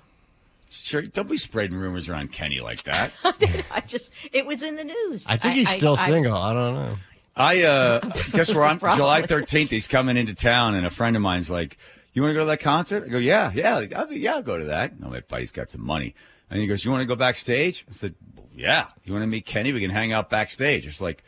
Sure, 0.70 1.02
don't 1.02 1.28
be 1.28 1.36
spreading 1.36 1.76
rumors 1.76 2.08
around 2.08 2.32
Kenny 2.32 2.60
like 2.60 2.82
that. 2.84 3.12
I 3.70 3.80
just 3.86 4.12
it 4.32 4.46
was 4.46 4.62
in 4.62 4.74
the 4.76 4.84
news. 4.84 5.26
I 5.28 5.36
think 5.36 5.54
he's 5.54 5.68
still 5.70 5.92
I- 5.92 6.06
single. 6.06 6.34
I 6.36 6.52
don't 6.52 6.74
know. 6.74 6.94
I 7.36 7.62
uh 7.62 8.00
guess 8.32 8.54
where 8.54 8.64
I'm. 8.64 8.78
July 8.78 9.22
13th. 9.22 9.70
He's 9.70 9.88
coming 9.88 10.16
into 10.16 10.34
town, 10.34 10.74
and 10.74 10.86
a 10.86 10.90
friend 10.90 11.16
of 11.16 11.22
mine's 11.22 11.50
like, 11.50 11.78
"You 12.12 12.22
want 12.22 12.30
to 12.30 12.34
go 12.34 12.40
to 12.40 12.46
that 12.46 12.60
concert?" 12.60 13.04
I 13.04 13.08
go, 13.08 13.18
"Yeah, 13.18 13.50
yeah, 13.54 13.76
like, 13.76 13.92
I'll 13.92 14.06
be, 14.06 14.18
yeah, 14.18 14.34
I'll 14.34 14.42
go 14.42 14.58
to 14.58 14.64
that." 14.66 15.00
No, 15.00 15.08
my 15.08 15.20
buddy's 15.20 15.50
got 15.50 15.70
some 15.70 15.84
money, 15.84 16.14
and 16.50 16.60
he 16.60 16.66
goes, 16.66 16.84
"You 16.84 16.90
want 16.90 17.02
to 17.02 17.06
go 17.06 17.16
backstage?" 17.16 17.86
I 17.88 17.92
said, 17.92 18.14
"Yeah." 18.54 18.88
You 19.04 19.12
want 19.12 19.22
to 19.22 19.28
meet 19.28 19.46
Kenny? 19.46 19.72
We 19.72 19.80
can 19.80 19.90
hang 19.90 20.12
out 20.12 20.28
backstage. 20.28 20.86
It's 20.86 21.00
like, 21.00 21.24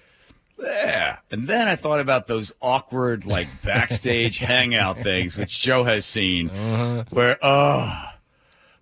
yeah. 0.59 1.19
And 1.31 1.47
then 1.47 1.69
I 1.69 1.77
thought 1.77 2.01
about 2.01 2.27
those 2.27 2.53
awkward 2.61 3.25
like 3.25 3.49
backstage 3.65 4.39
hangout 4.39 4.99
things, 4.99 5.37
which 5.37 5.59
Joe 5.59 5.85
has 5.85 6.05
seen, 6.05 6.49
where 7.11 7.39
oh. 7.43 8.11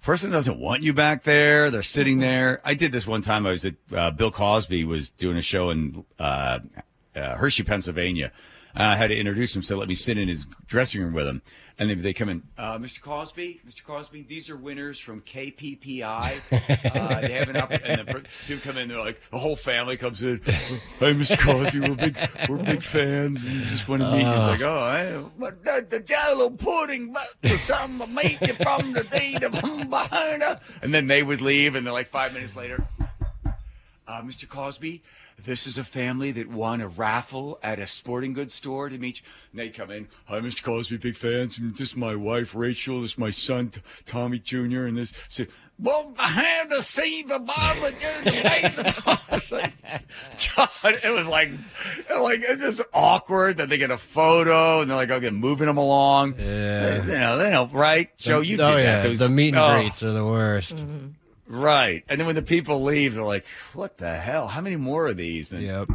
Person 0.02 0.32
doesn't 0.32 0.58
want 0.58 0.82
you 0.82 0.92
back 0.92 1.22
there. 1.22 1.70
They're 1.70 1.84
sitting 1.84 2.18
there. 2.18 2.60
I 2.64 2.74
did 2.74 2.90
this 2.90 3.06
one 3.06 3.22
time. 3.22 3.46
I 3.46 3.50
was 3.50 3.64
at 3.64 3.74
uh, 3.94 4.10
Bill 4.10 4.32
Cosby 4.32 4.82
was 4.82 5.10
doing 5.10 5.36
a 5.36 5.40
show 5.40 5.70
in 5.70 6.04
uh, 6.18 6.58
uh, 7.16 7.36
Hershey, 7.36 7.62
Pennsylvania. 7.62 8.32
Uh, 8.74 8.82
I 8.84 8.96
had 8.96 9.08
to 9.08 9.16
introduce 9.16 9.54
him, 9.54 9.62
so 9.62 9.76
let 9.76 9.88
me 9.88 9.94
sit 9.94 10.16
in 10.16 10.28
his 10.28 10.46
dressing 10.66 11.02
room 11.02 11.12
with 11.12 11.26
him. 11.26 11.42
And 11.78 11.90
they, 11.90 11.94
they 11.94 12.12
come 12.12 12.28
in, 12.28 12.42
uh, 12.58 12.78
Mr. 12.78 13.00
Cosby, 13.00 13.60
Mr. 13.66 13.82
Cosby, 13.82 14.22
these 14.28 14.50
are 14.50 14.56
winners 14.56 14.98
from 14.98 15.20
KPPI. 15.22 16.40
Uh, 16.92 17.20
they 17.20 17.32
have 17.32 17.48
an 17.48 17.56
up, 17.56 17.70
and 17.70 18.06
the 18.06 18.24
people 18.46 18.62
come 18.62 18.76
in, 18.76 18.88
they're 18.88 18.98
like, 18.98 19.18
the 19.30 19.38
whole 19.38 19.56
family 19.56 19.96
comes 19.96 20.22
in. 20.22 20.40
Hey, 20.98 21.14
Mr. 21.14 21.38
Cosby, 21.38 21.80
we're 21.80 21.94
big, 21.94 22.16
we're 22.48 22.58
big 22.58 22.82
fans. 22.82 23.44
And 23.44 23.62
just 23.64 23.88
want 23.88 24.02
to 24.02 24.10
meet 24.10 24.22
you. 24.22 24.28
It's 24.28 24.46
like, 24.46 24.60
oh, 24.62 24.78
I, 24.78 25.24
but 25.38 25.64
the, 25.64 25.86
the 25.88 26.00
jello 26.00 26.50
pudding, 26.50 27.12
but 27.12 27.34
the 27.40 27.56
summer 27.56 28.06
make 28.06 28.40
you 28.42 28.54
from 28.54 28.92
the 28.92 29.04
day 29.04 29.34
to 29.40 29.50
from 29.50 29.88
behind. 29.88 30.42
And 30.82 30.92
then 30.92 31.06
they 31.06 31.22
would 31.22 31.40
leave, 31.40 31.74
and 31.74 31.86
they're 31.86 31.92
like 31.94 32.08
five 32.08 32.32
minutes 32.32 32.54
later, 32.54 32.84
uh, 34.06 34.22
Mr. 34.22 34.48
Cosby, 34.48 35.02
this 35.44 35.66
is 35.66 35.78
a 35.78 35.84
family 35.84 36.32
that 36.32 36.48
won 36.48 36.80
a 36.80 36.88
raffle 36.88 37.58
at 37.62 37.78
a 37.78 37.86
sporting 37.86 38.32
goods 38.32 38.54
store 38.54 38.88
to 38.88 38.98
meet 38.98 39.20
you. 39.20 39.26
And 39.52 39.60
they 39.60 39.68
come 39.70 39.90
in, 39.90 40.08
hi, 40.26 40.40
Mr. 40.40 40.62
Cosby, 40.62 40.96
big 40.98 41.16
fans. 41.16 41.58
And 41.58 41.72
this 41.72 41.90
is 41.90 41.96
my 41.96 42.14
wife, 42.14 42.54
Rachel. 42.54 43.02
This 43.02 43.12
is 43.12 43.18
my 43.18 43.30
son, 43.30 43.70
T- 43.70 43.80
Tommy 44.04 44.38
Jr. 44.38 44.84
And 44.84 44.96
this, 44.96 45.12
so, 45.28 45.44
well, 45.78 46.10
behind 46.10 46.70
the 46.70 46.80
scene, 46.80 47.26
the 47.26 47.38
Bible, 47.38 47.90
God, 50.56 51.00
it 51.02 51.10
was 51.10 51.26
like, 51.26 51.50
like 52.08 52.40
it's 52.42 52.60
just 52.60 52.82
awkward 52.94 53.56
that 53.56 53.68
they 53.68 53.78
get 53.78 53.90
a 53.90 53.98
photo 53.98 54.80
and 54.80 54.90
they're 54.90 54.96
like, 54.96 55.10
okay, 55.10 55.30
moving 55.30 55.66
them 55.66 55.76
along. 55.78 56.36
Yeah. 56.38 57.04
You 57.04 57.18
know, 57.18 57.38
they 57.38 57.50
know, 57.50 57.68
right? 57.72 58.16
Joe, 58.16 58.40
you 58.40 58.56
oh, 58.62 58.76
did 58.76 58.84
yeah. 58.84 59.00
that. 59.00 59.02
Those, 59.02 59.18
the 59.18 59.28
meet 59.28 59.54
and 59.54 59.58
oh. 59.58 59.80
greets 59.80 60.02
are 60.02 60.12
the 60.12 60.24
worst. 60.24 60.76
Mm-hmm. 60.76 61.08
Right. 61.52 62.02
And 62.08 62.18
then 62.18 62.26
when 62.26 62.34
the 62.34 62.42
people 62.42 62.82
leave, 62.82 63.14
they're 63.14 63.22
like, 63.22 63.44
what 63.74 63.98
the 63.98 64.16
hell? 64.16 64.46
How 64.48 64.62
many 64.62 64.76
more 64.76 65.06
of 65.06 65.18
these? 65.18 65.50
Then, 65.50 65.62
Yep. 65.62 65.88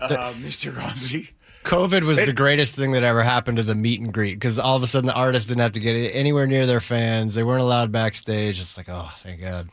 uh, 0.00 0.08
Mr. 0.38 0.76
Rossi. 0.76 1.30
COVID 1.64 2.04
was 2.04 2.18
It- 2.18 2.26
the 2.26 2.32
greatest 2.32 2.76
thing 2.76 2.92
that 2.92 3.02
ever 3.02 3.22
happened 3.24 3.56
to 3.56 3.62
the 3.64 3.74
meet 3.74 4.00
and 4.00 4.12
greet 4.14 4.34
because 4.34 4.58
all 4.58 4.76
of 4.76 4.82
a 4.82 4.86
sudden 4.86 5.06
the 5.08 5.12
artists 5.14 5.48
didn't 5.48 5.60
have 5.62 5.72
to 5.72 5.80
get 5.80 5.94
anywhere 6.14 6.46
near 6.46 6.66
their 6.66 6.78
fans. 6.80 7.34
They 7.34 7.42
weren't 7.42 7.62
allowed 7.62 7.90
backstage. 7.90 8.60
It's 8.60 8.76
like, 8.76 8.88
oh, 8.88 9.10
thank 9.24 9.40
God. 9.40 9.68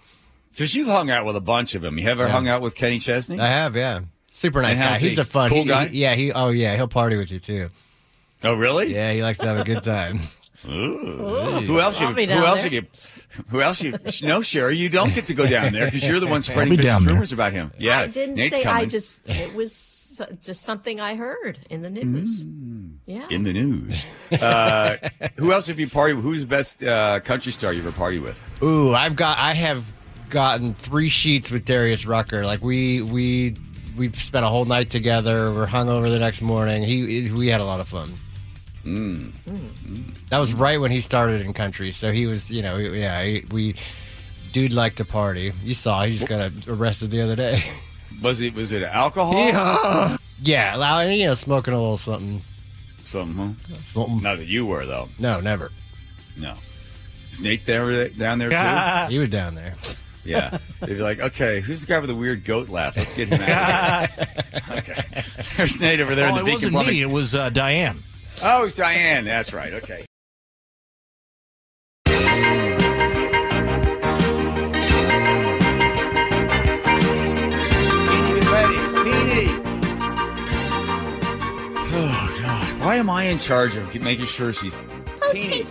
Because 0.52 0.74
you've 0.74 0.88
hung 0.88 1.10
out 1.12 1.26
with 1.26 1.36
a 1.36 1.42
bunch 1.42 1.76
of 1.76 1.82
them. 1.84 2.00
You 2.00 2.08
ever 2.10 2.24
Yeah. 2.26 2.30
hung 2.32 2.48
out 2.48 2.62
with 2.62 2.74
Kenny 2.76 2.98
Chesney? 3.00 3.40
I 3.40 3.48
have, 3.48 3.76
yeah. 3.76 4.02
Super 4.32 4.62
nice 4.64 4.80
guy. 4.80 4.98
He's 4.98 5.16
he? 5.16 5.22
a 5.22 5.26
fun 5.26 5.50
Cool 5.50 5.62
he- 5.64 5.68
guy? 5.70 5.86
he- 5.88 6.00
yeah, 6.02 6.16
he. 6.16 6.32
Oh 6.34 6.50
yeah, 6.50 6.76
he'll 6.76 6.88
party 6.88 7.18
with 7.18 7.32
you 7.32 7.40
too. 7.40 7.70
Oh, 8.44 8.56
really? 8.56 8.94
Yeah, 8.94 9.12
he 9.14 9.22
likes 9.22 9.38
to 9.38 9.48
have 9.48 9.60
a 9.60 9.64
good 9.64 9.84
time. 9.84 10.20
Ooh. 10.68 11.62
Who 11.66 11.80
else? 11.80 12.00
You, 12.00 12.08
who 12.08 12.22
else 12.46 12.62
there. 12.64 12.72
you? 12.74 12.88
Who 13.50 13.62
else 13.62 13.84
you? 13.84 13.98
No, 14.24 14.42
Shari, 14.42 14.76
you 14.78 14.90
don't 14.90 15.14
get 15.14 15.26
to 15.28 15.34
go 15.34 15.46
down 15.48 15.74
there 15.74 15.86
because 15.86 16.08
you're 16.08 16.20
the 16.20 16.28
one 16.28 16.42
spreading 16.42 16.72
be 16.72 16.78
vicious 16.78 17.04
there. 17.04 17.14
rumors 17.14 17.34
about 17.34 17.52
him. 17.54 17.72
Yeah, 17.78 18.00
I 18.00 18.08
didn't 18.08 18.36
Nate's 18.36 18.58
say. 18.58 18.64
coming. 18.64 18.84
I 18.84 18.86
just 18.86 19.28
it 19.28 19.54
was 19.54 20.22
just 20.42 20.64
something 20.64 21.02
I 21.02 21.16
heard 21.16 21.60
in 21.70 21.82
the 21.82 21.90
news. 21.90 22.46
Yeah. 23.06 23.28
in 23.30 23.44
the 23.44 23.52
news. 23.54 24.06
Uh, 24.32 24.96
who 25.38 25.52
else 25.52 25.68
have 25.68 25.80
you 25.80 25.88
partied 25.88 26.16
with? 26.16 26.24
Who's 26.24 26.42
the 26.42 26.48
best 26.48 26.82
uh, 26.84 27.20
country 27.20 27.52
star 27.52 27.74
you 27.74 27.82
ever 27.82 27.92
partied 27.92 28.22
with? 28.24 28.42
Ooh, 28.64 28.94
I've 28.96 29.16
got. 29.16 29.38
I 29.38 29.54
have 29.54 29.84
gotten 30.30 30.74
three 30.74 31.10
sheets 31.10 31.52
with 31.52 31.66
Darius 31.66 32.06
Rucker. 32.06 32.46
Like 32.46 32.62
we 32.64 33.02
we 33.02 33.56
we 33.98 34.12
spent 34.14 34.46
a 34.46 34.48
whole 34.50 34.66
night 34.66 34.90
together. 34.90 35.52
We're 35.52 35.66
hung 35.68 35.90
over 35.90 36.10
the 36.10 36.20
next 36.20 36.42
morning. 36.42 36.84
He 36.84 37.30
we 37.32 37.48
had 37.48 37.60
a 37.62 37.66
lot 37.66 37.80
of 37.82 37.88
fun. 37.88 38.14
That 38.86 40.38
was 40.38 40.54
right 40.54 40.80
when 40.80 40.92
he 40.92 41.02
started 41.02 41.42
in 41.42 41.54
country. 41.54 41.92
So 41.92 42.12
he 42.12 42.26
was, 42.28 42.52
you 42.52 42.62
know, 42.62 42.78
yeah, 42.78 43.24
he- 43.24 43.46
we 43.52 43.76
dude 44.54 44.74
liked 44.74 44.98
to 44.98 45.06
party. 45.06 45.54
You 45.64 45.74
saw 45.74 46.04
he 46.06 46.14
just 46.14 46.28
got 46.28 46.52
arrested 46.68 47.12
the 47.12 47.22
other 47.22 47.36
day. 47.36 47.64
Was 48.22 48.40
it 48.40 48.54
was 48.56 48.72
it 48.72 48.82
alcohol? 48.82 49.34
Yeah, 49.34 50.16
yeah, 50.42 51.02
you 51.04 51.26
know, 51.28 51.34
smoking 51.34 51.74
a 51.74 51.78
little 51.78 51.98
something. 51.98 52.42
Something. 53.04 53.58
Huh? 53.68 53.76
Something. 53.82 54.22
Not 54.22 54.38
that 54.38 54.48
you 54.48 54.66
were 54.66 54.86
though. 54.86 55.10
No, 55.20 55.42
never. 55.42 55.70
No. 56.38 56.54
Is 57.34 57.42
Nate 57.42 57.66
there 57.66 58.08
down 58.10 58.40
there 58.40 58.52
too? 58.52 58.56
He 59.12 59.20
was 59.20 59.28
down 59.28 59.56
there. 59.56 59.74
Yeah. 60.24 60.60
They'd 60.80 60.94
be 60.94 61.02
like, 61.02 61.20
okay, 61.20 61.60
who's 61.60 61.82
the 61.82 61.88
guy 61.88 62.00
with 62.00 62.08
the 62.10 62.16
weird 62.16 62.46
goat 62.46 62.70
laugh? 62.70 62.96
Let's 62.96 63.12
get 63.12 63.28
him 63.28 63.42
out 63.42 64.10
of 64.10 64.16
here. 64.16 64.64
okay. 64.78 65.24
There's 65.58 65.78
Nate 65.82 66.00
over 66.00 66.16
there 66.16 66.28
in 66.30 66.36
Oh, 66.36 66.36
the 66.38 66.42
it 66.42 66.46
Beacon 66.46 66.54
wasn't 66.54 66.74
Plumbing. 66.74 66.94
me. 66.94 67.02
It 67.02 67.10
was 67.10 67.36
uh, 67.36 67.50
Diane. 67.50 68.02
Oh, 68.44 68.66
it's 68.66 68.76
Diane. 68.76 69.26
That's 69.26 69.54
right. 69.54 69.74
Okay. 69.74 70.06
Teeny 78.06 78.40
Betty, 78.42 78.78
Teeny. 79.04 79.48
Oh 81.98 82.40
God! 82.42 82.82
Why 82.82 82.96
am 82.98 83.10
I 83.10 83.24
in 83.24 83.38
charge 83.40 83.76
of 83.76 83.94
making 84.04 84.26
sure 84.26 84.52
she's 84.54 84.78
teeny? 85.32 85.66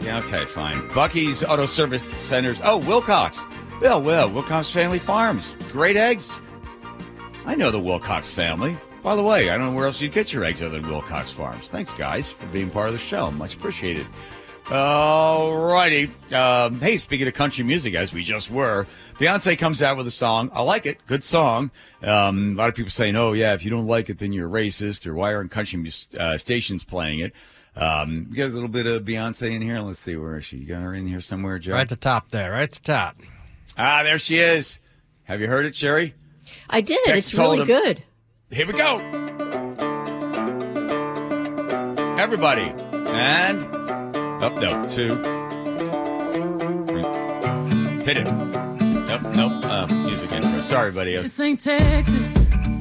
Yeah. 0.00 0.22
Okay. 0.24 0.44
Fine. 0.44 0.86
Bucky's 0.94 1.42
Auto 1.42 1.66
Service 1.66 2.04
Centers. 2.18 2.60
Oh, 2.62 2.78
Wilcox. 2.78 3.44
Well, 3.80 4.00
well, 4.02 4.30
Wilcox 4.30 4.70
Family 4.70 4.98
Farms. 4.98 5.56
Great 5.72 5.96
eggs. 5.96 6.40
I 7.44 7.54
know 7.54 7.70
the 7.70 7.80
Wilcox 7.80 8.32
family. 8.32 8.76
By 9.06 9.14
the 9.14 9.22
way, 9.22 9.50
I 9.50 9.56
don't 9.56 9.68
know 9.68 9.76
where 9.76 9.86
else 9.86 10.00
you 10.00 10.08
get 10.08 10.32
your 10.32 10.42
eggs 10.42 10.64
other 10.64 10.80
than 10.80 10.90
Wilcox 10.90 11.30
Farms. 11.30 11.70
Thanks, 11.70 11.92
guys, 11.92 12.32
for 12.32 12.44
being 12.46 12.70
part 12.70 12.88
of 12.88 12.92
the 12.92 12.98
show. 12.98 13.30
Much 13.30 13.54
appreciated. 13.54 14.04
All 14.68 15.56
righty. 15.56 16.10
Um, 16.34 16.80
hey, 16.80 16.96
speaking 16.96 17.28
of 17.28 17.34
country 17.34 17.62
music, 17.62 17.94
as 17.94 18.12
we 18.12 18.24
just 18.24 18.50
were, 18.50 18.88
Beyonce 19.20 19.56
comes 19.56 19.80
out 19.80 19.96
with 19.96 20.08
a 20.08 20.10
song. 20.10 20.50
I 20.52 20.62
like 20.62 20.86
it. 20.86 20.98
Good 21.06 21.22
song. 21.22 21.70
Um, 22.02 22.54
a 22.54 22.58
lot 22.58 22.68
of 22.68 22.74
people 22.74 22.90
saying, 22.90 23.14
oh, 23.14 23.32
yeah, 23.32 23.54
if 23.54 23.64
you 23.64 23.70
don't 23.70 23.86
like 23.86 24.10
it, 24.10 24.18
then 24.18 24.32
you're 24.32 24.48
racist, 24.48 25.06
or 25.06 25.14
why 25.14 25.32
aren't 25.32 25.52
country 25.52 25.88
uh, 26.18 26.36
stations 26.36 26.82
playing 26.84 27.20
it? 27.20 27.32
Um, 27.76 28.26
we 28.28 28.36
got 28.36 28.46
a 28.50 28.54
little 28.54 28.68
bit 28.68 28.88
of 28.88 29.04
Beyonce 29.04 29.52
in 29.54 29.62
here. 29.62 29.78
Let's 29.78 30.00
see, 30.00 30.16
where 30.16 30.38
is 30.38 30.46
she? 30.46 30.56
You 30.56 30.66
got 30.66 30.82
her 30.82 30.92
in 30.92 31.06
here 31.06 31.20
somewhere, 31.20 31.60
Joe? 31.60 31.74
Right 31.74 31.82
at 31.82 31.90
the 31.90 31.94
top 31.94 32.30
there, 32.30 32.50
right 32.50 32.62
at 32.62 32.72
the 32.72 32.80
top. 32.80 33.20
Ah, 33.78 34.02
there 34.02 34.18
she 34.18 34.38
is. 34.38 34.80
Have 35.22 35.40
you 35.40 35.46
heard 35.46 35.64
it, 35.64 35.76
Shari? 35.76 36.12
I 36.68 36.80
did. 36.80 36.98
Texas 37.04 37.34
it's 37.34 37.38
really 37.38 37.58
Hold'em. 37.58 37.66
good. 37.66 38.02
Here 38.50 38.66
we 38.66 38.72
go. 38.74 38.98
Everybody. 42.18 42.72
And 43.08 43.62
up, 44.42 44.54
no, 44.54 44.84
two. 44.88 45.16
three. 46.86 47.02
Hit 48.04 48.16
it. 48.18 48.24
Nope, 48.24 49.22
nope. 49.34 49.64
Uh, 49.64 49.86
music 50.04 50.32
intro. 50.32 50.60
Sorry, 50.60 50.90
buddy. 50.92 51.16
This 51.16 51.38
ain't 51.40 51.60
Texas. 51.60 52.36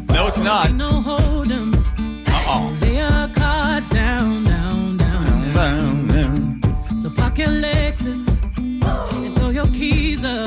No, 0.10 0.28
it's 0.28 0.38
not. 0.38 0.72
No 0.72 0.90
hold 1.02 1.52
'em. 1.52 1.74
Uh-uh. 2.28 2.72
Lay 2.82 2.98
your 2.98 3.28
cards 3.34 3.90
down, 3.90 4.44
down, 4.44 4.98
down, 4.98 6.10
down. 6.14 6.98
So 7.02 7.10
park 7.10 7.38
your 7.40 7.48
Lexus 7.50 8.28
and 8.60 9.36
throw 9.38 9.50
your 9.50 9.68
keys 9.68 10.24
up. 10.24 10.45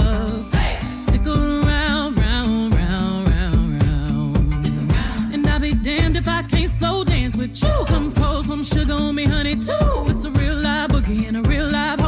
You. 7.62 7.84
Come 7.86 8.12
pour 8.12 8.42
some 8.42 8.62
sugar 8.64 8.94
on 8.94 9.14
me, 9.14 9.24
honey, 9.24 9.54
too. 9.56 10.06
It's 10.08 10.24
a 10.24 10.30
real 10.30 10.54
live 10.56 10.90
boogie 10.90 11.26
and 11.28 11.36
a 11.36 11.42
real 11.42 11.68
live. 11.68 11.98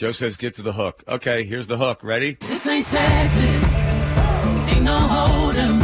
Joe 0.00 0.12
says 0.12 0.38
get 0.38 0.54
to 0.54 0.62
the 0.62 0.72
hook. 0.72 1.04
Okay, 1.06 1.44
here's 1.44 1.66
the 1.66 1.76
hook. 1.76 2.02
Ready? 2.02 2.38
This 2.40 2.66
ain't 2.66 2.86
Texas. 2.86 3.64
Ain't 4.72 4.82
no 4.82 4.96
hold 4.96 5.56
'em. 5.56 5.78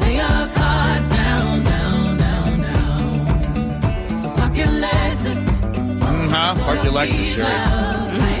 Lay 0.00 0.14
your 0.16 0.48
cards 0.56 1.08
down, 1.10 1.62
down, 1.62 2.16
down, 2.16 2.60
down. 2.62 4.22
So 4.22 4.32
park 4.34 4.56
your 4.56 4.66
Lexus. 4.66 5.46
Mm-hmm. 5.46 6.60
Park 6.64 6.84
your 6.84 6.94
Lexus. 6.94 8.31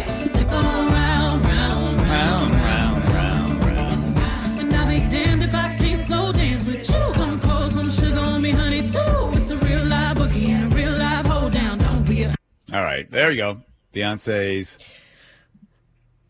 All 12.72 12.82
right, 12.82 13.10
there 13.10 13.30
you 13.30 13.36
go. 13.36 13.62
Beyonce's 13.94 14.78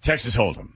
Texas 0.01 0.37
Hold'em. 0.37 0.71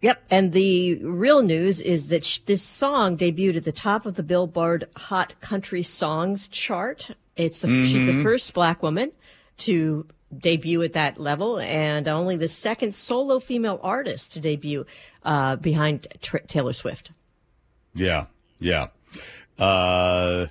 Yep. 0.00 0.22
And 0.30 0.52
the 0.52 0.94
real 1.04 1.42
news 1.42 1.80
is 1.82 2.08
that 2.08 2.24
sh- 2.24 2.38
this 2.38 2.62
song 2.62 3.18
debuted 3.18 3.56
at 3.56 3.64
the 3.64 3.72
top 3.72 4.06
of 4.06 4.14
the 4.14 4.22
Billboard 4.22 4.88
Hot 4.96 5.38
Country 5.40 5.82
Songs 5.82 6.48
chart. 6.48 7.10
It's 7.36 7.60
the, 7.60 7.68
she's 7.86 8.06
the 8.06 8.12
Mhm. 8.12 8.22
first 8.22 8.54
black 8.54 8.82
woman 8.82 9.12
to 9.58 10.06
debut 10.36 10.82
at 10.82 10.94
that 10.94 11.20
level 11.20 11.58
and 11.58 12.08
only 12.08 12.36
the 12.36 12.48
second 12.48 12.94
solo 12.94 13.38
female 13.38 13.78
artist 13.82 14.32
to 14.32 14.40
debut 14.40 14.86
uh, 15.22 15.56
behind 15.56 16.06
Tr- 16.22 16.38
Taylor 16.46 16.72
Swift. 16.72 17.10
Yeah, 17.94 18.26
yeah. 18.58 18.86
Uh, 19.58 20.46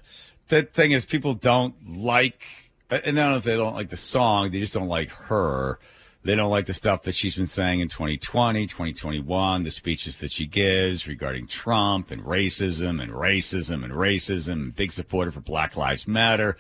the 0.50 0.62
thing 0.64 0.92
is, 0.92 1.06
people 1.06 1.34
don't 1.34 1.74
like, 1.98 2.44
and 2.90 3.16
know 3.16 3.36
if 3.36 3.44
they 3.44 3.56
don't 3.56 3.76
like 3.76 3.90
the 3.90 3.98
song, 3.98 4.52
they 4.52 4.60
just 4.60 4.74
don't 4.74 4.88
like 4.88 5.10
her. 5.10 5.80
They 6.24 6.36
don't 6.36 6.52
like 6.52 6.66
the 6.66 6.74
stuff 6.74 7.04
that 7.04 7.16
she's 7.16 7.36
been 7.36 7.48
saying 7.48 7.80
in 7.80 7.88
2020, 7.88 8.68
2021, 8.68 9.64
the 9.64 9.72
speeches 9.72 10.18
that 10.20 10.32
she 10.32 10.46
gives 10.46 11.08
regarding 11.08 11.48
Trump 11.48 12.12
and 12.12 12.24
racism 12.24 13.02
and 13.02 13.14
racism 13.14 13.86
and 13.86 13.94
racism, 13.94 14.76
big 14.76 14.92
supporter 14.92 15.32
for 15.32 15.40
Black 15.40 15.78
Lives 15.78 16.08
Matter. 16.08 16.58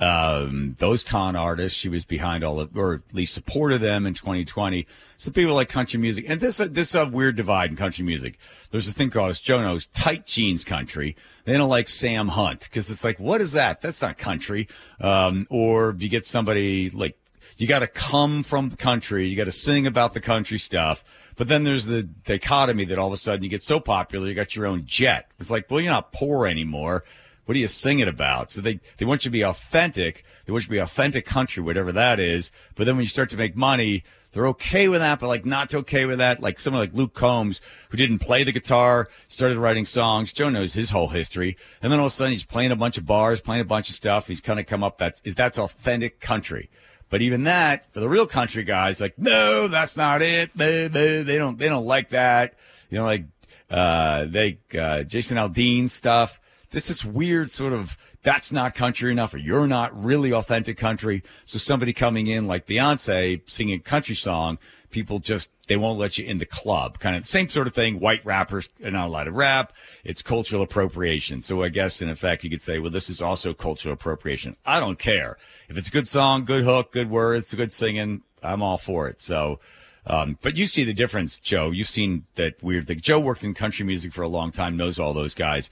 Um, 0.00 0.74
those 0.80 1.04
con 1.04 1.36
artists, 1.36 1.78
she 1.78 1.88
was 1.88 2.04
behind 2.04 2.42
all 2.42 2.58
of, 2.58 2.76
or 2.76 2.94
at 2.94 3.14
least 3.14 3.32
supported 3.32 3.80
them 3.80 4.06
in 4.06 4.14
2020. 4.14 4.86
Some 5.16 5.32
people 5.32 5.54
like 5.54 5.68
country 5.68 6.00
music, 6.00 6.24
and 6.28 6.40
this 6.40 6.58
this 6.58 6.94
a 6.94 7.06
weird 7.06 7.36
divide 7.36 7.70
in 7.70 7.76
country 7.76 8.04
music. 8.04 8.38
There's 8.70 8.88
a 8.88 8.92
thing 8.92 9.10
called, 9.10 9.30
as 9.30 9.38
Joe 9.38 9.62
knows, 9.62 9.86
tight 9.86 10.26
jeans 10.26 10.64
country. 10.64 11.14
They 11.44 11.56
don't 11.56 11.68
like 11.68 11.88
Sam 11.88 12.28
Hunt 12.28 12.64
because 12.64 12.90
it's 12.90 13.04
like, 13.04 13.20
what 13.20 13.40
is 13.40 13.52
that? 13.52 13.80
That's 13.80 14.02
not 14.02 14.18
country. 14.18 14.66
Um, 15.00 15.46
or 15.48 15.94
you 15.98 16.08
get 16.08 16.26
somebody 16.26 16.90
like 16.90 17.16
you 17.56 17.68
got 17.68 17.80
to 17.80 17.86
come 17.86 18.42
from 18.42 18.70
the 18.70 18.76
country, 18.76 19.26
you 19.28 19.36
got 19.36 19.44
to 19.44 19.52
sing 19.52 19.86
about 19.86 20.14
the 20.14 20.20
country 20.20 20.58
stuff. 20.58 21.04
But 21.36 21.48
then 21.48 21.64
there's 21.64 21.86
the 21.86 22.02
dichotomy 22.02 22.84
that 22.86 22.98
all 22.98 23.08
of 23.08 23.12
a 23.12 23.16
sudden 23.16 23.42
you 23.42 23.50
get 23.50 23.62
so 23.62 23.80
popular, 23.80 24.28
you 24.28 24.34
got 24.34 24.54
your 24.54 24.66
own 24.66 24.84
jet. 24.86 25.30
It's 25.38 25.50
like, 25.50 25.70
well, 25.70 25.80
you're 25.80 25.92
not 25.92 26.12
poor 26.12 26.46
anymore. 26.46 27.04
What 27.44 27.56
are 27.56 27.60
you 27.60 27.66
singing 27.66 28.08
about? 28.08 28.50
So 28.50 28.60
they, 28.60 28.80
they 28.98 29.04
want 29.04 29.24
you 29.24 29.28
to 29.28 29.32
be 29.32 29.44
authentic. 29.44 30.24
They 30.44 30.52
want 30.52 30.64
you 30.64 30.68
to 30.68 30.72
be 30.72 30.78
authentic 30.78 31.26
country, 31.26 31.62
whatever 31.62 31.92
that 31.92 32.18
is. 32.18 32.50
But 32.74 32.84
then 32.84 32.96
when 32.96 33.02
you 33.02 33.08
start 33.08 33.28
to 33.30 33.36
make 33.36 33.54
money, 33.54 34.02
they're 34.32 34.48
okay 34.48 34.88
with 34.88 35.00
that, 35.00 35.20
but 35.20 35.28
like 35.28 35.46
not 35.46 35.74
okay 35.74 36.06
with 36.06 36.18
that. 36.18 36.40
Like 36.40 36.58
someone 36.58 36.82
like 36.82 36.94
Luke 36.94 37.14
Combs, 37.14 37.60
who 37.90 37.96
didn't 37.96 38.18
play 38.18 38.44
the 38.44 38.52
guitar, 38.52 39.08
started 39.28 39.58
writing 39.58 39.84
songs. 39.84 40.32
Joe 40.32 40.48
knows 40.48 40.74
his 40.74 40.90
whole 40.90 41.08
history. 41.08 41.56
And 41.82 41.92
then 41.92 42.00
all 42.00 42.06
of 42.06 42.12
a 42.12 42.14
sudden 42.14 42.32
he's 42.32 42.44
playing 42.44 42.72
a 42.72 42.76
bunch 42.76 42.98
of 42.98 43.06
bars, 43.06 43.40
playing 43.40 43.60
a 43.60 43.66
bunch 43.66 43.90
of 43.90 43.94
stuff. 43.94 44.26
He's 44.26 44.40
kind 44.40 44.58
of 44.58 44.66
come 44.66 44.82
up. 44.82 44.98
That's, 44.98 45.20
is 45.22 45.34
that's 45.34 45.58
authentic 45.58 46.20
country. 46.20 46.70
But 47.10 47.20
even 47.22 47.44
that, 47.44 47.92
for 47.92 48.00
the 48.00 48.08
real 48.08 48.26
country 48.26 48.64
guys, 48.64 49.00
like, 49.00 49.18
no, 49.18 49.68
that's 49.68 49.96
not 49.96 50.22
it. 50.22 50.56
Boo, 50.56 50.88
boo. 50.88 51.22
They 51.22 51.38
don't, 51.38 51.58
they 51.58 51.68
don't 51.68 51.86
like 51.86 52.08
that. 52.08 52.54
You 52.90 52.98
know, 52.98 53.04
like, 53.04 53.26
uh, 53.70 54.24
they, 54.24 54.58
uh, 54.76 55.04
Jason 55.04 55.36
Aldean 55.36 55.88
stuff. 55.88 56.40
This 56.74 56.90
is 56.90 57.04
weird 57.04 57.52
sort 57.52 57.72
of, 57.72 57.96
that's 58.24 58.50
not 58.50 58.74
country 58.74 59.12
enough 59.12 59.32
or 59.32 59.38
you're 59.38 59.68
not 59.68 59.96
really 60.04 60.32
authentic 60.32 60.76
country. 60.76 61.22
So 61.44 61.56
somebody 61.56 61.92
coming 61.92 62.26
in 62.26 62.48
like 62.48 62.66
Beyonce 62.66 63.48
singing 63.48 63.78
country 63.78 64.16
song, 64.16 64.58
people 64.90 65.20
just, 65.20 65.50
they 65.68 65.76
won't 65.76 66.00
let 66.00 66.18
you 66.18 66.26
in 66.26 66.38
the 66.38 66.46
club. 66.46 66.98
Kind 66.98 67.14
of 67.14 67.24
same 67.24 67.48
sort 67.48 67.68
of 67.68 67.74
thing. 67.74 68.00
White 68.00 68.24
rappers 68.24 68.68
are 68.84 68.90
not 68.90 69.06
allowed 69.06 69.24
to 69.24 69.30
rap. 69.30 69.72
It's 70.02 70.20
cultural 70.20 70.62
appropriation. 70.62 71.40
So 71.42 71.62
I 71.62 71.68
guess 71.68 72.02
in 72.02 72.10
effect 72.10 72.42
you 72.42 72.50
could 72.50 72.60
say, 72.60 72.80
well, 72.80 72.90
this 72.90 73.08
is 73.08 73.22
also 73.22 73.54
cultural 73.54 73.92
appropriation. 73.94 74.56
I 74.66 74.80
don't 74.80 74.98
care. 74.98 75.38
If 75.68 75.78
it's 75.78 75.88
a 75.88 75.92
good 75.92 76.08
song, 76.08 76.44
good 76.44 76.64
hook, 76.64 76.90
good 76.90 77.08
words, 77.08 77.54
good 77.54 77.70
singing, 77.70 78.22
I'm 78.42 78.62
all 78.62 78.78
for 78.78 79.06
it. 79.06 79.20
So, 79.20 79.60
um, 80.06 80.38
but 80.42 80.56
you 80.56 80.66
see 80.66 80.82
the 80.82 80.92
difference, 80.92 81.38
Joe. 81.38 81.70
You've 81.70 81.88
seen 81.88 82.24
that 82.34 82.60
weird 82.64 82.88
thing. 82.88 83.00
Joe 83.00 83.20
worked 83.20 83.44
in 83.44 83.54
country 83.54 83.86
music 83.86 84.12
for 84.12 84.22
a 84.22 84.28
long 84.28 84.50
time, 84.50 84.76
knows 84.76 84.98
all 84.98 85.14
those 85.14 85.34
guys. 85.34 85.70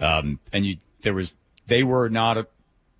Um, 0.00 0.38
and 0.52 0.66
you, 0.66 0.76
there 1.02 1.14
was, 1.14 1.34
they 1.66 1.82
were 1.82 2.08
not 2.08 2.36
a, 2.38 2.46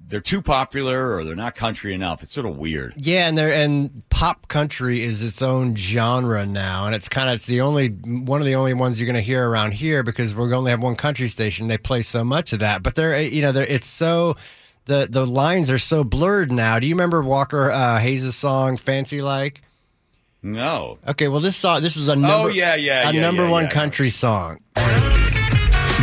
they're 0.07 0.21
too 0.21 0.43
popular 0.43 1.17
or 1.17 1.25
they're 1.25 1.35
not 1.35 1.55
country 1.55 1.95
enough. 1.95 2.23
It's 2.23 2.33
sort 2.33 2.47
of 2.47 2.59
weird. 2.59 2.93
Yeah, 2.97 3.27
and 3.27 3.39
there 3.39 3.53
and 3.53 4.03
pop 4.11 4.49
country 4.49 5.03
is 5.03 5.23
its 5.23 5.41
own 5.41 5.77
genre 5.77 6.45
now, 6.45 6.85
and 6.85 6.95
it's 6.95 7.09
kind 7.09 7.31
of 7.31 7.37
it's 7.37 7.47
the 7.47 7.63
only 7.63 7.89
one 7.89 8.41
of 8.41 8.47
the 8.47 8.55
only 8.55 8.75
ones 8.75 9.01
you're 9.01 9.07
going 9.07 9.15
to 9.17 9.23
hear 9.23 9.49
around 9.49 9.73
here 9.73 10.03
because 10.03 10.35
we 10.35 10.53
only 10.53 10.71
have 10.73 10.83
one 10.83 10.95
country 10.95 11.29
station. 11.29 11.69
They 11.69 11.79
play 11.79 12.03
so 12.03 12.23
much 12.23 12.53
of 12.53 12.59
that, 12.59 12.83
but 12.83 12.97
they're 12.97 13.19
you 13.19 13.41
know 13.41 13.53
they're 13.53 13.65
it's 13.67 13.87
so 13.87 14.37
the 14.85 15.07
the 15.09 15.25
lines 15.25 15.71
are 15.71 15.79
so 15.79 16.05
blurred 16.05 16.53
now. 16.53 16.79
Do 16.79 16.87
you 16.87 16.95
remember 16.95 17.23
Walker 17.23 17.71
uh, 17.71 17.99
Hayes' 17.99 18.35
song 18.35 18.77
"Fancy 18.77 19.23
Like"? 19.23 19.63
No. 20.43 20.99
Okay, 21.09 21.29
well 21.29 21.41
this 21.41 21.57
song 21.57 21.81
this 21.81 21.97
was 21.97 22.09
a 22.11 22.17
number 22.17 22.29
Oh, 22.29 22.47
yeah, 22.49 22.75
yeah, 22.75 23.09
a 23.09 23.13
yeah, 23.13 23.21
number 23.23 23.45
yeah, 23.45 23.51
one 23.51 23.69
country 23.69 24.11
song. 24.11 24.59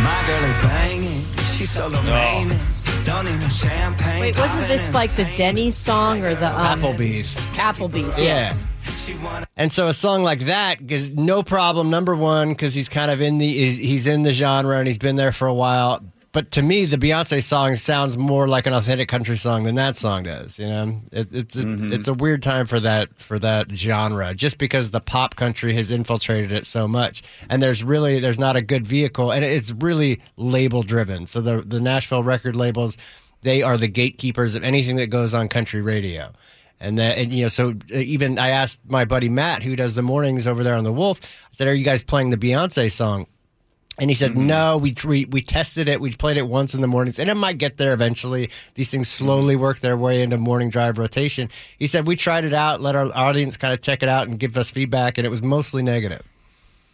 My 0.02 0.24
girl 0.26 0.44
is 0.44 0.58
banging. 0.58 1.22
She's 1.54 1.70
so 1.70 1.86
low 1.86 2.02
maintenance. 2.02 2.82
Don't 3.04 3.24
need 3.24 3.38
no 3.38 3.48
champagne. 3.48 4.20
Wait, 4.20 4.36
wasn't 4.36 4.66
this 4.66 4.92
like 4.92 5.10
the 5.12 5.24
Denny's 5.36 5.76
song 5.76 6.24
or 6.24 6.34
the 6.34 6.48
um, 6.48 6.80
Applebee's. 6.80 7.36
Applebee's, 7.56 8.20
Yeah. 8.20 8.52
And 9.56 9.72
so 9.72 9.88
a 9.88 9.94
song 9.94 10.22
like 10.22 10.40
that 10.46 10.90
is 10.90 11.12
no 11.12 11.42
problem. 11.42 11.90
Number 11.90 12.16
one, 12.16 12.50
because 12.50 12.74
he's 12.74 12.88
kind 12.88 13.10
of 13.10 13.20
in 13.20 13.38
the 13.38 13.46
he's, 13.46 13.76
he's 13.76 14.06
in 14.06 14.22
the 14.22 14.32
genre 14.32 14.76
and 14.78 14.86
he's 14.86 14.98
been 14.98 15.16
there 15.16 15.32
for 15.32 15.46
a 15.46 15.54
while. 15.54 16.02
But 16.32 16.50
to 16.52 16.62
me, 16.62 16.86
the 16.86 16.96
Beyonce 16.96 17.42
song 17.44 17.74
sounds 17.74 18.16
more 18.16 18.48
like 18.48 18.66
an 18.66 18.72
authentic 18.72 19.06
country 19.06 19.36
song 19.36 19.64
than 19.64 19.74
that 19.74 19.96
song 19.96 20.22
does. 20.22 20.58
You 20.58 20.66
know, 20.66 21.00
it, 21.12 21.28
it's 21.30 21.56
it, 21.56 21.66
Mm-hmm. 21.66 21.92
it's 21.92 22.08
a 22.08 22.14
weird 22.14 22.42
time 22.42 22.66
for 22.66 22.80
that 22.80 23.14
for 23.18 23.38
that 23.38 23.70
genre, 23.72 24.34
just 24.34 24.56
because 24.56 24.90
the 24.92 25.00
pop 25.00 25.36
country 25.36 25.74
has 25.74 25.90
infiltrated 25.90 26.50
it 26.50 26.64
so 26.64 26.88
much, 26.88 27.22
and 27.50 27.60
there's 27.60 27.84
really 27.84 28.18
there's 28.18 28.38
not 28.38 28.56
a 28.56 28.62
good 28.62 28.86
vehicle, 28.86 29.30
and 29.30 29.44
it's 29.44 29.72
really 29.72 30.22
label 30.38 30.82
driven. 30.82 31.26
So 31.26 31.42
the 31.42 31.60
the 31.60 31.80
Nashville 31.80 32.22
record 32.22 32.56
labels, 32.56 32.96
they 33.42 33.62
are 33.62 33.76
the 33.76 33.88
gatekeepers 33.88 34.54
of 34.54 34.64
anything 34.64 34.96
that 34.96 35.08
goes 35.08 35.34
on 35.34 35.48
country 35.48 35.82
radio. 35.82 36.32
And 36.80 36.98
that, 36.98 37.16
and 37.16 37.32
you 37.32 37.42
know, 37.42 37.48
so 37.48 37.74
uh, 37.94 37.96
even 37.98 38.38
I 38.40 38.48
asked 38.48 38.80
my 38.88 39.04
buddy 39.04 39.28
Matt, 39.28 39.62
who 39.62 39.76
does 39.76 39.94
the 39.94 40.02
mornings 40.02 40.48
over 40.48 40.64
there 40.64 40.74
on 40.74 40.82
the 40.82 40.92
Wolf, 40.92 41.20
I 41.22 41.26
said, 41.52 41.68
"Are 41.68 41.74
you 41.74 41.84
guys 41.84 42.02
playing 42.02 42.30
the 42.30 42.36
Beyonce 42.38 42.90
song?" 42.90 43.26
And 44.02 44.10
he 44.10 44.16
said, 44.16 44.32
mm-hmm. 44.32 44.48
"No, 44.48 44.78
we, 44.78 44.96
we 45.04 45.26
we 45.26 45.42
tested 45.42 45.86
it. 45.86 46.00
We 46.00 46.12
played 46.12 46.36
it 46.36 46.48
once 46.48 46.74
in 46.74 46.80
the 46.80 46.88
mornings, 46.88 47.20
and 47.20 47.30
it 47.30 47.36
might 47.36 47.56
get 47.56 47.76
there 47.76 47.94
eventually. 47.94 48.50
These 48.74 48.90
things 48.90 49.08
mm-hmm. 49.08 49.26
slowly 49.26 49.54
work 49.54 49.78
their 49.78 49.96
way 49.96 50.22
into 50.22 50.38
morning 50.38 50.70
drive 50.70 50.98
rotation." 50.98 51.48
He 51.78 51.86
said, 51.86 52.08
"We 52.08 52.16
tried 52.16 52.44
it 52.44 52.52
out, 52.52 52.82
let 52.82 52.96
our 52.96 53.16
audience 53.16 53.56
kind 53.56 53.72
of 53.72 53.80
check 53.80 54.02
it 54.02 54.08
out 54.08 54.26
and 54.26 54.40
give 54.40 54.58
us 54.58 54.72
feedback, 54.72 55.18
and 55.18 55.24
it 55.24 55.30
was 55.30 55.40
mostly 55.40 55.84
negative." 55.84 56.28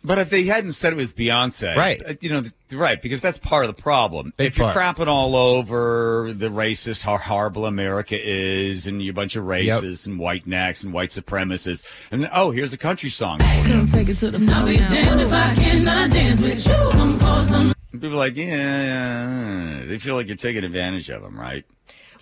But 0.04 0.18
if 0.18 0.30
they 0.30 0.44
hadn't 0.44 0.72
said 0.72 0.92
it 0.92 0.96
was 0.96 1.12
Beyonce, 1.12 1.74
Right. 1.76 2.00
uh, 2.06 2.14
You 2.20 2.30
know, 2.30 2.42
right? 2.72 3.02
Because 3.02 3.20
that's 3.20 3.38
part 3.38 3.64
of 3.64 3.74
the 3.76 3.82
problem. 3.82 4.32
Big 4.37 4.46
if 4.46 4.56
you're 4.58 4.70
part. 4.70 4.96
crapping 4.96 5.08
all 5.08 5.34
over 5.34 6.32
the 6.32 6.48
racist, 6.48 7.02
how 7.02 7.16
horrible 7.18 7.66
America 7.66 8.16
is, 8.18 8.87
and 8.87 9.02
you're 9.02 9.11
a 9.11 9.14
bunch 9.14 9.34
of 9.37 9.44
racists 9.44 10.06
and 10.06 10.18
white 10.18 10.46
necks 10.46 10.84
and 10.84 10.92
white 10.92 11.11
supremacists, 11.11 11.84
and 12.12 12.22
then, 12.22 12.30
oh, 12.32 12.52
here's 12.52 12.72
a 12.72 12.78
country 12.78 13.11
song 13.11 13.40
for 13.40 13.44
you. 13.58 13.64
Come 13.64 13.87
take 13.87 14.08
it 14.08 14.16
to 14.18 14.30
the 14.30 14.38
floor. 14.38 14.54
I'll 14.56 14.66
be 14.66 14.76
damned 14.76 15.20
if 15.20 15.32
I 15.32 15.54
cannot 15.56 16.11
dance 16.12 16.40
with 16.40 16.66
you. 16.66 16.74
Come 16.92 17.18
some. 17.18 17.72
People 17.90 18.12
are 18.14 18.16
like, 18.16 18.37
yeah, 18.37 19.82
they 19.84 19.98
feel 19.98 20.14
like 20.14 20.28
you're 20.28 20.37
taking 20.37 20.62
advantage 20.62 21.08
of 21.11 21.22
them, 21.22 21.38
right? 21.38 21.64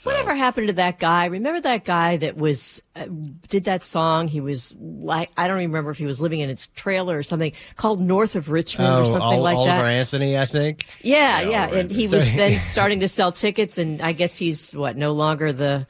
Whatever 0.07 0.35
happened 0.35 0.69
to 0.69 0.73
that 0.75 0.99
guy? 0.99 1.27
Remember 1.27 1.61
that 1.61 1.85
guy 1.85 2.17
that 2.19 2.37
was 2.37 2.83
uh, 2.95 3.07
did 3.49 3.65
that 3.65 3.85
song? 3.85 4.29
He 4.29 4.41
was 4.41 4.75
like 4.79 5.31
I 5.37 5.49
don't 5.49 5.59
even 5.59 5.71
remember 5.71 5.91
if 5.91 5.99
he 5.99 6.07
was 6.07 6.21
living 6.21 6.41
in 6.41 6.49
his 6.49 6.69
trailer 6.69 7.19
or 7.19 7.23
something 7.23 7.53
called 7.77 8.01
North 8.01 8.37
of 8.37 8.49
Richmond 8.51 8.89
Oh, 8.93 9.01
or 9.01 9.05
something 9.05 9.23
Ol- 9.23 9.43
like 9.43 9.57
Oliver 9.57 9.73
that. 9.77 9.95
Anthony, 9.95 10.39
I 10.39 10.47
think. 10.47 10.87
Yeah, 11.03 11.41
Yeah, 11.41 11.51
yeah, 11.51 11.79
and 11.81 11.91
he 11.91 12.09
was 12.09 12.33
then 12.33 12.61
starting 12.75 13.01
to 13.01 13.09
sell 13.09 13.33
tickets, 13.33 13.79
and 13.79 14.01
I 14.01 14.13
guess 14.13 14.37
he's 14.37 14.73
what 14.73 14.97
no 14.97 15.13
longer 15.13 15.53
the 15.53 15.87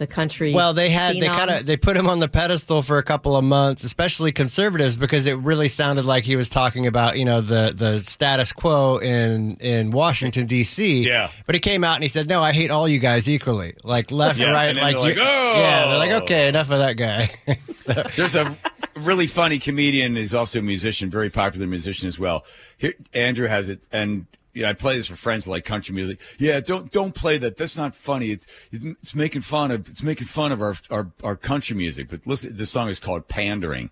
the 0.00 0.06
country. 0.06 0.52
Well, 0.54 0.72
they 0.74 0.88
had 0.90 1.14
they 1.16 1.28
kind 1.28 1.50
of 1.50 1.66
they 1.66 1.76
put 1.76 1.94
him 1.96 2.08
on 2.08 2.18
the 2.20 2.26
pedestal 2.26 2.82
for 2.82 2.96
a 2.98 3.02
couple 3.02 3.36
of 3.36 3.44
months, 3.44 3.84
especially 3.84 4.32
conservatives, 4.32 4.96
because 4.96 5.26
it 5.26 5.34
really 5.38 5.68
sounded 5.68 6.06
like 6.06 6.24
he 6.24 6.34
was 6.36 6.48
talking 6.48 6.86
about 6.86 7.18
you 7.18 7.24
know 7.26 7.40
the 7.42 7.72
the 7.76 7.98
status 8.00 8.52
quo 8.52 8.96
in 8.96 9.56
in 9.56 9.90
Washington 9.92 10.46
D.C. 10.46 11.04
Yeah. 11.06 11.30
but 11.46 11.54
he 11.54 11.60
came 11.60 11.84
out 11.84 11.94
and 11.96 12.02
he 12.02 12.08
said, 12.08 12.28
"No, 12.28 12.42
I 12.42 12.52
hate 12.52 12.70
all 12.70 12.88
you 12.88 12.98
guys 12.98 13.28
equally, 13.28 13.74
like 13.84 14.10
left, 14.10 14.38
Yeah, 14.40 14.52
right, 14.52 14.70
and 14.70 14.78
like, 14.80 14.96
like, 14.96 15.16
you- 15.16 15.22
"Oh!" 15.22 15.54
yeah." 15.60 15.86
They're 15.88 15.98
like, 15.98 16.10
oh. 16.12 16.24
"Okay, 16.24 16.48
enough 16.48 16.70
of 16.70 16.78
that 16.78 16.94
guy." 16.96 17.30
So- 17.72 18.06
There's 18.16 18.34
a 18.36 18.56
really 18.96 19.26
funny 19.26 19.58
comedian. 19.58 20.16
He's 20.16 20.34
also 20.34 20.58
a 20.60 20.62
musician, 20.62 21.10
very 21.10 21.28
popular 21.30 21.66
musician 21.66 22.08
as 22.08 22.18
well. 22.18 22.44
Here, 22.78 22.94
Andrew 23.14 23.46
has 23.48 23.68
it, 23.68 23.82
and 23.92 24.26
you 24.52 24.62
know, 24.62 24.68
I 24.68 24.72
play 24.72 24.96
this 24.96 25.06
for 25.06 25.16
friends 25.16 25.46
like 25.46 25.64
country 25.64 25.94
music. 25.94 26.18
Yeah, 26.38 26.60
don't 26.60 26.90
don't 26.90 27.14
play 27.14 27.38
that. 27.38 27.56
That's 27.56 27.76
not 27.76 27.94
funny. 27.94 28.30
It's 28.30 28.46
it's 28.72 29.14
making 29.14 29.42
fun 29.42 29.70
of 29.70 29.88
it's 29.88 30.02
making 30.02 30.26
fun 30.26 30.52
of 30.52 30.60
our 30.60 30.74
our, 30.90 31.10
our 31.22 31.36
country 31.36 31.76
music. 31.76 32.08
But 32.08 32.20
listen, 32.26 32.56
this 32.56 32.70
song 32.70 32.88
is 32.88 32.98
called 32.98 33.28
"Pandering." 33.28 33.90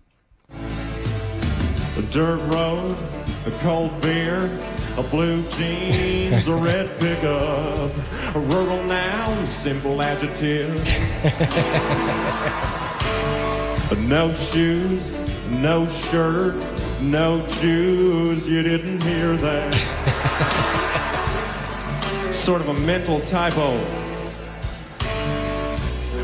A 0.51 2.01
dirt 2.11 2.39
road, 2.51 2.97
a 3.45 3.51
cold 3.59 3.99
beer, 4.01 4.49
a 4.97 5.03
blue 5.03 5.47
jeans, 5.49 6.47
a 6.47 6.55
red 6.55 6.99
pickup, 6.99 7.91
a 8.35 8.39
rural 8.39 8.83
noun, 8.83 9.47
simple 9.47 10.01
adjective. 10.01 10.73
no 14.07 14.33
shoes, 14.33 15.19
no 15.49 15.87
shirt, 15.89 16.55
no 17.01 17.45
Jews. 17.47 18.47
You 18.47 18.61
didn't 18.63 19.03
hear 19.03 19.35
that. 19.37 20.75
sort 22.33 22.61
of 22.61 22.69
a 22.69 22.73
mental 22.85 23.19
typo. 23.21 23.77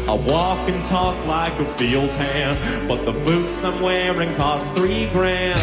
I 0.08 0.14
walk 0.14 0.70
and 0.70 0.86
talk 0.86 1.26
like 1.26 1.54
a 1.60 1.78
field 1.78 2.12
hand, 2.12 2.88
but 2.88 3.06
the 3.06 3.12
boots 3.12 3.64
I'm 3.64 3.82
wearing 3.82 4.36
cost 4.36 4.66
three 4.78 5.10
grand. 5.10 5.60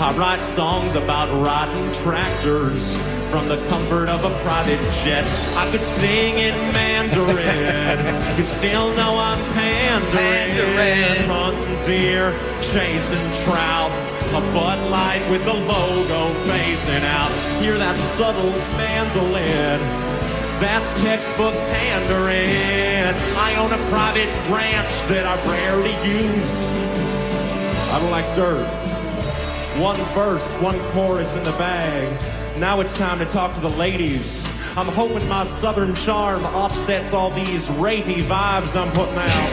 I 0.00 0.16
write 0.16 0.44
songs 0.54 0.94
about 0.94 1.28
rotten 1.44 1.92
tractors 2.02 2.96
from 3.30 3.48
the 3.48 3.56
comfort 3.68 4.08
of 4.10 4.24
a 4.24 4.42
private 4.42 4.78
jet. 5.02 5.24
I 5.56 5.70
could 5.70 5.80
sing 5.80 6.34
in 6.34 6.54
Mandarin, 6.72 8.36
you'd 8.38 8.46
still 8.46 8.94
know 8.94 9.16
I'm 9.16 9.42
pandering. 9.54 11.28
Hunting 11.28 11.86
deer, 11.86 12.32
chasing 12.60 13.44
trout, 13.44 13.90
a 14.34 14.40
Bud 14.54 14.90
Light 14.90 15.28
with 15.30 15.44
the 15.44 15.52
logo 15.52 16.32
facing 16.48 17.04
out. 17.04 17.30
Hear 17.60 17.76
that 17.76 17.98
subtle 18.16 18.50
mandolin? 18.78 19.78
That's 20.58 20.90
textbook 21.02 21.52
pandering. 21.52 23.14
I 23.36 23.54
own 23.56 23.74
a 23.74 23.90
private 23.90 24.30
ranch 24.48 24.90
that 25.08 25.26
I 25.26 25.36
rarely 25.46 25.92
use. 26.08 26.64
I 27.92 27.98
don't 28.00 28.10
like 28.10 28.24
dirt. 28.34 28.66
One 29.78 29.98
verse, 30.14 30.50
one 30.62 30.78
chorus 30.92 31.30
in 31.34 31.42
the 31.42 31.52
bag. 31.52 32.08
Now 32.58 32.80
it's 32.80 32.96
time 32.96 33.18
to 33.18 33.26
talk 33.26 33.54
to 33.56 33.60
the 33.60 33.68
ladies. 33.68 34.42
I'm 34.78 34.86
hoping 34.86 35.28
my 35.28 35.46
southern 35.46 35.94
charm 35.94 36.42
offsets 36.46 37.12
all 37.12 37.30
these 37.30 37.66
rapey 37.66 38.22
vibes 38.22 38.74
I'm 38.76 38.90
putting 38.92 39.18
out. 39.18 39.52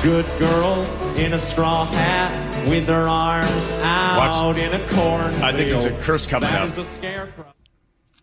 Good 0.04 0.26
girl 0.38 0.86
in 1.16 1.32
a 1.32 1.40
straw 1.40 1.84
hat 1.84 2.47
with 2.68 2.86
her 2.88 3.08
arms 3.08 3.70
out 3.82 4.18
Watch. 4.18 4.56
in 4.58 4.72
a 4.72 4.88
corn. 4.90 5.32
I 5.42 5.52
think 5.52 5.70
there's 5.70 5.84
a 5.84 5.96
curse 5.98 6.26
coming 6.26 6.50
That 6.50 6.62
up. 6.62 6.68
is 6.68 6.78
a 6.78 6.84
scarecrow. 6.84 7.44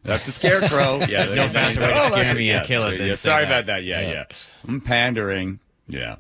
That's 0.03 0.27
a 0.27 0.31
scarecrow. 0.31 0.99
yeah, 1.09 1.25
There's 1.25 1.31
no 1.33 1.49
faster 1.49 1.81
way 1.81 1.87
to 1.87 1.93
Oh, 1.95 2.05
scare 2.05 2.17
that's- 2.17 2.35
me 2.35 2.51
and 2.51 2.65
kill 2.67 2.85
it 2.87 2.97
than 2.97 3.07
yeah, 3.07 3.15
say 3.15 3.29
sorry 3.29 3.45
that. 3.45 3.51
about 3.51 3.65
that. 3.67 3.83
Yeah, 3.83 4.01
yeah, 4.01 4.11
Yeah. 4.11 4.23
I'm 4.67 4.81
pandering. 4.81 5.59
Yeah, 5.87 6.15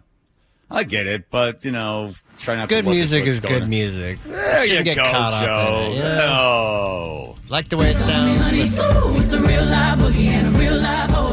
I 0.69 0.83
get 0.83 1.05
it, 1.07 1.25
but 1.29 1.63
you 1.65 1.71
know, 1.71 2.13
try 2.37 2.55
not 2.55 2.69
good 2.69 2.83
to 2.83 2.89
look 2.89 2.93
at 2.93 2.95
music 2.97 3.21
what's 3.23 3.35
is 3.35 3.39
going 3.41 3.53
good 3.53 3.63
on. 3.63 3.69
music. 3.69 4.19
There 4.25 4.61
you 4.61 4.67
Shouldn't 4.67 4.85
get 4.85 4.95
go, 4.97 5.03
caught 5.03 5.33
up 5.33 5.41
in 5.41 5.47
Joe. 5.47 5.91
it, 5.91 5.95
you 5.95 6.01
know? 6.03 6.15
No. 6.17 7.35
Like 7.49 7.69
the 7.69 7.77
way 7.77 7.91
it 7.91 7.97
sounds. 7.97 8.41
Honey, 8.41 8.61
ooh, 8.61 9.17
it's 9.17 9.31
a 9.33 9.41
real 9.41 9.65
live 9.65 9.99
boogie 9.99 10.27
and 10.27 10.55
a 10.55 10.59
real 10.59 10.77
live 10.77 11.09
hold 11.11 11.24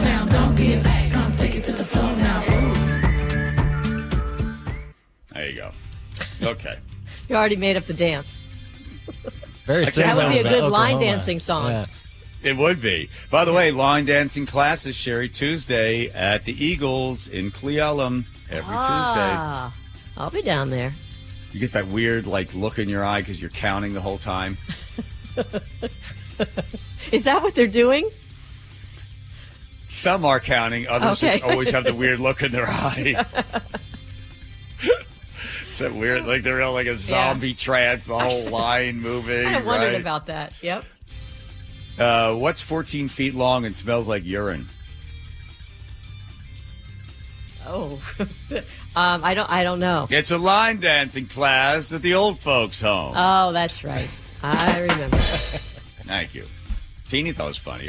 Okay. 6.43 6.75
You 7.29 7.37
already 7.37 7.57
made 7.57 7.77
up 7.77 7.85
the 7.85 7.95
dance. 7.95 8.41
Very 9.65 9.85
That 9.85 9.95
That 9.95 10.17
would 10.17 10.33
be 10.33 10.39
a 10.39 10.43
good 10.43 10.59
about 10.59 10.73
line 10.73 10.99
dancing 11.01 11.39
song. 11.39 11.69
Yeah. 11.71 11.87
It 12.43 12.57
would 12.57 12.83
be. 12.83 13.09
By 13.31 13.45
the 13.45 13.53
way, 13.53 13.71
line 13.71 14.05
dancing 14.07 14.45
classes, 14.45 14.97
Shari, 14.97 15.29
Tuesday 15.29 16.11
at 16.11 16.45
the 16.45 16.53
Eagles 16.65 17.29
in 17.29 17.53
Cle 17.53 17.71
Elum 17.71 18.25
every 18.51 18.75
Ah, 18.75 19.73
I'll 20.17 20.31
be 20.31 20.43
down 20.43 20.71
there. 20.71 20.93
You 21.53 21.61
get 21.61 21.73
that 21.73 21.87
weird 21.87 22.27
like 22.27 22.53
look 22.55 22.79
in 22.79 22.89
your 22.89 23.05
eye 23.05 23.21
because 23.21 23.41
you're 23.41 23.51
counting 23.51 23.95
the 23.95 24.01
whole 24.01 24.19
time. 24.19 24.59
Is 27.13 27.25
that 27.25 27.43
what 27.43 27.55
they're 27.55 27.67
doing? 27.67 28.11
Some 29.87 30.25
are 30.25 30.41
counting, 30.41 30.89
others 30.89 31.23
Okay. 31.23 31.39
just 31.39 31.45
always 31.49 31.71
have 31.71 31.85
the 31.85 31.95
weird 31.95 32.19
look 32.19 32.43
in 32.43 32.51
their 32.51 32.67
eye. 32.67 33.25
Is 35.73 35.79
that 35.79 35.95
weird? 35.95 36.27
Like 36.27 36.43
they're 36.43 36.61
in 36.61 36.71
like 36.75 36.87
a 36.87 36.99
zombie 36.99 37.55
trance, 37.55 38.05
the 38.05 38.19
whole 38.19 38.51
line 38.51 39.01
moving. 39.01 39.47
I 39.55 39.63
wondered 39.63 39.93
right? 39.93 40.01
about 40.03 40.27
that. 40.27 40.53
Yep. 40.63 40.85
Uh, 41.99 42.35
what's 42.35 42.61
14 42.61 43.09
feet 43.09 43.35
long 43.35 43.65
and 43.65 43.75
smells 43.75 44.07
like 44.07 44.23
urine? 44.23 44.67
Oh, 47.67 48.03
um, 48.97 49.25
I 49.25 49.33
don't. 49.33 49.51
I 49.51 49.65
don't 49.65 49.81
know. 49.81 50.09
It's 50.11 50.31
a 50.31 50.37
line 50.37 50.79
dancing 50.79 51.27
class 51.27 51.91
at 51.91 52.03
the 52.03 52.15
old 52.15 52.39
folks' 52.39 52.83
home. 52.83 53.15
Oh, 53.17 53.53
that's 53.53 53.83
right. 53.83 54.11
I 54.43 54.79
remember. 54.79 55.17
Thank 56.05 56.35
you. 56.35 56.45
Teeny 57.09 57.33
thought 57.33 57.45
it 57.45 57.49
was 57.49 57.59
funny. 57.59 57.89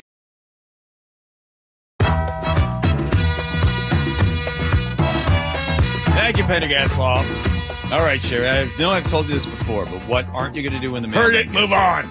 Thank 6.15 6.37
you, 6.37 6.43
Pendergast 6.45 6.97
Law. 6.97 7.52
All 7.93 8.01
right, 8.01 8.19
Shari. 8.19 8.47
I 8.49 8.67
know 8.79 8.89
I've 8.89 9.05
told 9.07 9.27
you 9.27 9.35
this 9.35 9.45
before, 9.45 9.85
but 9.85 9.99
what 10.07 10.27
aren't 10.29 10.55
you 10.55 10.63
going 10.63 10.73
to 10.73 10.79
do 10.79 10.91
when 10.93 11.03
the 11.03 11.09
Heard 11.09 11.33
mailman 11.33 11.39
it, 11.39 11.43
gets 11.43 11.53
move 11.53 11.69
here? 11.69 11.77
on. 11.77 12.05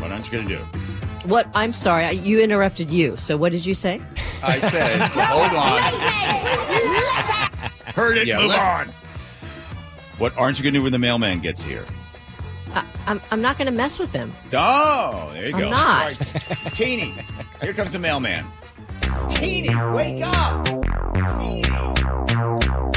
What 0.00 0.12
aren't 0.12 0.26
you 0.26 0.32
going 0.32 0.46
to 0.48 0.56
do? 0.58 0.62
What? 1.28 1.48
I'm 1.54 1.72
sorry. 1.72 2.04
I- 2.04 2.10
You 2.12 2.40
interrupted 2.40 2.88
you. 2.88 3.16
So 3.16 3.36
what 3.36 3.50
did 3.50 3.66
you 3.66 3.74
say? 3.74 4.00
I 4.44 4.60
said, 4.60 5.00
hold 5.10 5.52
on. 5.54 5.82
Heard 7.94 8.16
it, 8.18 8.28
Yeah, 8.28 8.38
move 8.38 8.48
listen. 8.50 8.70
on. 8.70 8.88
What 10.18 10.36
aren't 10.38 10.58
you 10.58 10.62
going 10.62 10.74
to 10.74 10.78
do 10.78 10.82
when 10.84 10.92
the 10.92 10.98
mailman 11.00 11.40
gets 11.40 11.64
here? 11.64 11.84
I, 12.72 12.84
I'm, 13.06 13.20
I'm 13.32 13.42
not 13.42 13.58
going 13.58 13.66
to 13.66 13.72
mess 13.72 13.98
with 13.98 14.12
them. 14.12 14.32
Oh, 14.52 15.30
there 15.32 15.48
you 15.48 15.54
I'm 15.54 15.60
go. 15.62 15.70
not. 15.70 16.00
All 16.00 16.06
right. 16.06 16.16
Teeny, 16.74 17.24
here 17.60 17.72
comes 17.72 17.90
the 17.90 17.98
mailman. 17.98 18.46
Teeny, 19.30 19.74
wake 19.92 20.22
up. 20.22 20.64
Teeny. 21.40 21.62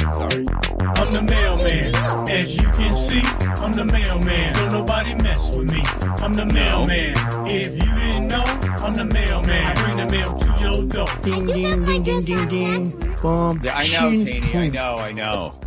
Sorry. 0.06 0.46
I'm 0.94 1.12
the 1.12 1.22
mailman. 1.22 2.28
As 2.30 2.56
you 2.56 2.70
can 2.70 2.92
see, 2.92 3.22
I'm 3.62 3.72
the 3.72 3.84
mailman. 3.84 4.52
Don't 4.54 4.72
nobody 4.72 5.14
mess 5.14 5.56
with 5.56 5.72
me. 5.72 5.82
I'm 6.22 6.32
the 6.32 6.46
mailman. 6.46 7.14
If 7.48 7.72
you 7.74 7.94
didn't 7.96 8.28
know, 8.28 8.44
I'm 8.84 8.94
the 8.94 9.04
mailman. 9.04 9.62
I 9.62 9.74
bring 9.74 9.96
the 9.96 10.12
mail 10.12 10.34
to 10.38 10.62
your 10.62 10.84
door. 10.86 11.08
Ding, 11.22 11.46
ding, 11.46 11.84
ding, 11.84 12.02
ding, 12.02 12.20
ding, 12.24 12.48
ding. 12.48 13.16
Boom. 13.22 13.60
I 13.72 13.88
know, 13.88 14.10
Teeny. 14.10 14.54
I 14.54 14.68
know, 14.68 14.96
I 14.96 15.12
know. 15.12 15.60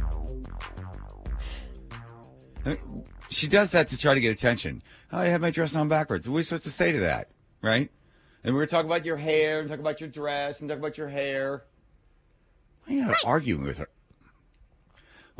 I 2.66 2.70
mean, 2.70 3.04
She 3.30 3.48
does 3.48 3.72
that 3.72 3.88
to 3.90 3.98
try 3.98 4.14
to 4.14 4.20
get 4.20 4.32
attention. 4.32 4.82
Oh, 5.12 5.20
I 5.20 5.26
have 5.26 5.42
my 5.42 5.52
dress 5.52 5.76
on 5.76 5.90
backwards. 5.90 6.28
What 6.30 6.34
are 6.34 6.38
we 6.38 6.44
supposed 6.44 6.64
to 6.64 6.72
say 6.72 6.92
to 6.92 7.00
that? 7.02 7.30
Right? 7.62 7.90
And 8.44 8.56
we're 8.56 8.68
talking 8.68 8.90
about 8.90 9.06
your 9.06 9.18
hair 9.18 9.60
and 9.60 9.70
talk 9.70 9.80
about 9.80 10.00
your 10.00 10.10
dress 10.10 10.62
and 10.62 10.70
talk 10.70 10.78
about 10.80 10.98
your 10.98 11.10
hair. 11.10 11.64
Why 12.86 12.96
are 12.96 12.98
you 12.98 13.16
arguing 13.26 13.64
with 13.64 13.80
her? 13.80 13.90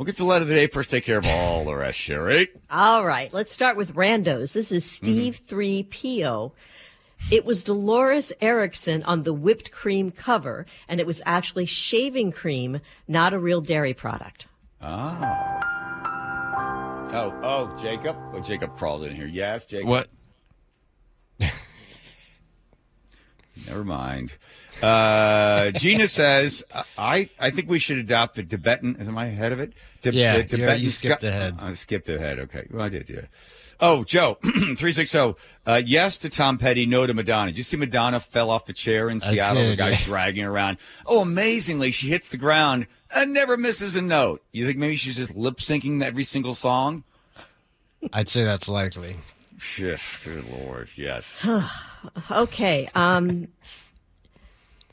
We'll 0.00 0.06
get 0.06 0.16
to 0.16 0.22
the 0.22 0.28
letter 0.28 0.44
of 0.44 0.48
the 0.48 0.54
day 0.54 0.66
first. 0.66 0.88
Take 0.88 1.04
care 1.04 1.18
of 1.18 1.26
all 1.26 1.66
the 1.66 1.74
rest, 1.74 1.98
Shari. 1.98 2.48
All 2.70 3.04
right, 3.04 3.30
let's 3.34 3.52
start 3.52 3.76
with 3.76 3.94
randos. 3.94 4.54
This 4.54 4.72
is 4.72 4.82
mm-hmm. 4.82 5.04
Steve 5.04 5.40
3PO. 5.46 6.52
It 7.30 7.44
was 7.44 7.64
Dolores 7.64 8.32
Erickson 8.40 9.02
on 9.02 9.24
the 9.24 9.34
whipped 9.34 9.70
cream 9.70 10.10
cover, 10.10 10.64
and 10.88 11.00
it 11.00 11.06
was 11.06 11.20
actually 11.26 11.66
shaving 11.66 12.32
cream, 12.32 12.80
not 13.08 13.34
a 13.34 13.38
real 13.38 13.60
dairy 13.60 13.92
product. 13.92 14.46
Oh. 14.80 15.60
Oh, 17.12 17.38
oh, 17.42 17.78
Jacob. 17.82 18.16
Oh, 18.32 18.40
Jacob 18.40 18.72
crawled 18.72 19.04
in 19.04 19.14
here. 19.14 19.26
Yes, 19.26 19.66
Jacob. 19.66 19.90
What? 19.90 20.08
Never 23.66 23.84
mind. 23.84 24.32
Uh, 24.82 25.70
Gina 25.72 26.08
says, 26.08 26.64
I, 26.96 27.28
I 27.38 27.50
think 27.50 27.68
we 27.68 27.78
should 27.78 27.98
adopt 27.98 28.36
the 28.36 28.42
Tibetan. 28.42 28.96
Am 29.00 29.18
I 29.18 29.26
ahead 29.26 29.52
of 29.52 29.60
it? 29.60 29.72
Tib- 30.00 30.14
Yeah, 30.14 30.38
the 30.38 30.44
Tibetan 30.44 30.82
you 30.82 30.90
skipped 30.90 31.20
sky- 31.20 31.28
ahead. 31.28 31.56
I 31.60 31.72
skipped 31.74 32.08
ahead. 32.08 32.38
Okay. 32.40 32.66
Well, 32.70 32.84
I 32.84 32.88
did, 32.88 33.08
yeah. 33.08 33.22
Oh, 33.82 34.04
Joe, 34.04 34.34
360. 34.42 35.34
Uh, 35.66 35.80
yes 35.84 36.18
to 36.18 36.28
Tom 36.28 36.58
Petty, 36.58 36.84
no 36.84 37.06
to 37.06 37.14
Madonna. 37.14 37.50
Did 37.50 37.58
you 37.58 37.64
see 37.64 37.76
Madonna 37.78 38.20
fell 38.20 38.50
off 38.50 38.66
the 38.66 38.74
chair 38.74 39.08
in 39.08 39.20
Seattle? 39.20 39.62
the 39.62 39.68
did, 39.70 39.78
guy 39.78 39.90
yeah. 39.90 40.00
dragging 40.02 40.44
around. 40.44 40.76
Oh, 41.06 41.20
amazingly, 41.22 41.90
she 41.90 42.08
hits 42.08 42.28
the 42.28 42.36
ground 42.36 42.86
and 43.14 43.32
never 43.32 43.56
misses 43.56 43.96
a 43.96 44.02
note. 44.02 44.42
You 44.52 44.66
think 44.66 44.76
maybe 44.78 44.96
she's 44.96 45.16
just 45.16 45.34
lip 45.34 45.56
syncing 45.58 46.02
every 46.02 46.24
single 46.24 46.52
song? 46.54 47.04
I'd 48.12 48.28
say 48.28 48.44
that's 48.44 48.68
likely. 48.68 49.16
Good 50.24 50.44
lord, 50.50 50.90
yes. 50.96 51.46
okay. 52.30 52.88
Um, 52.94 53.48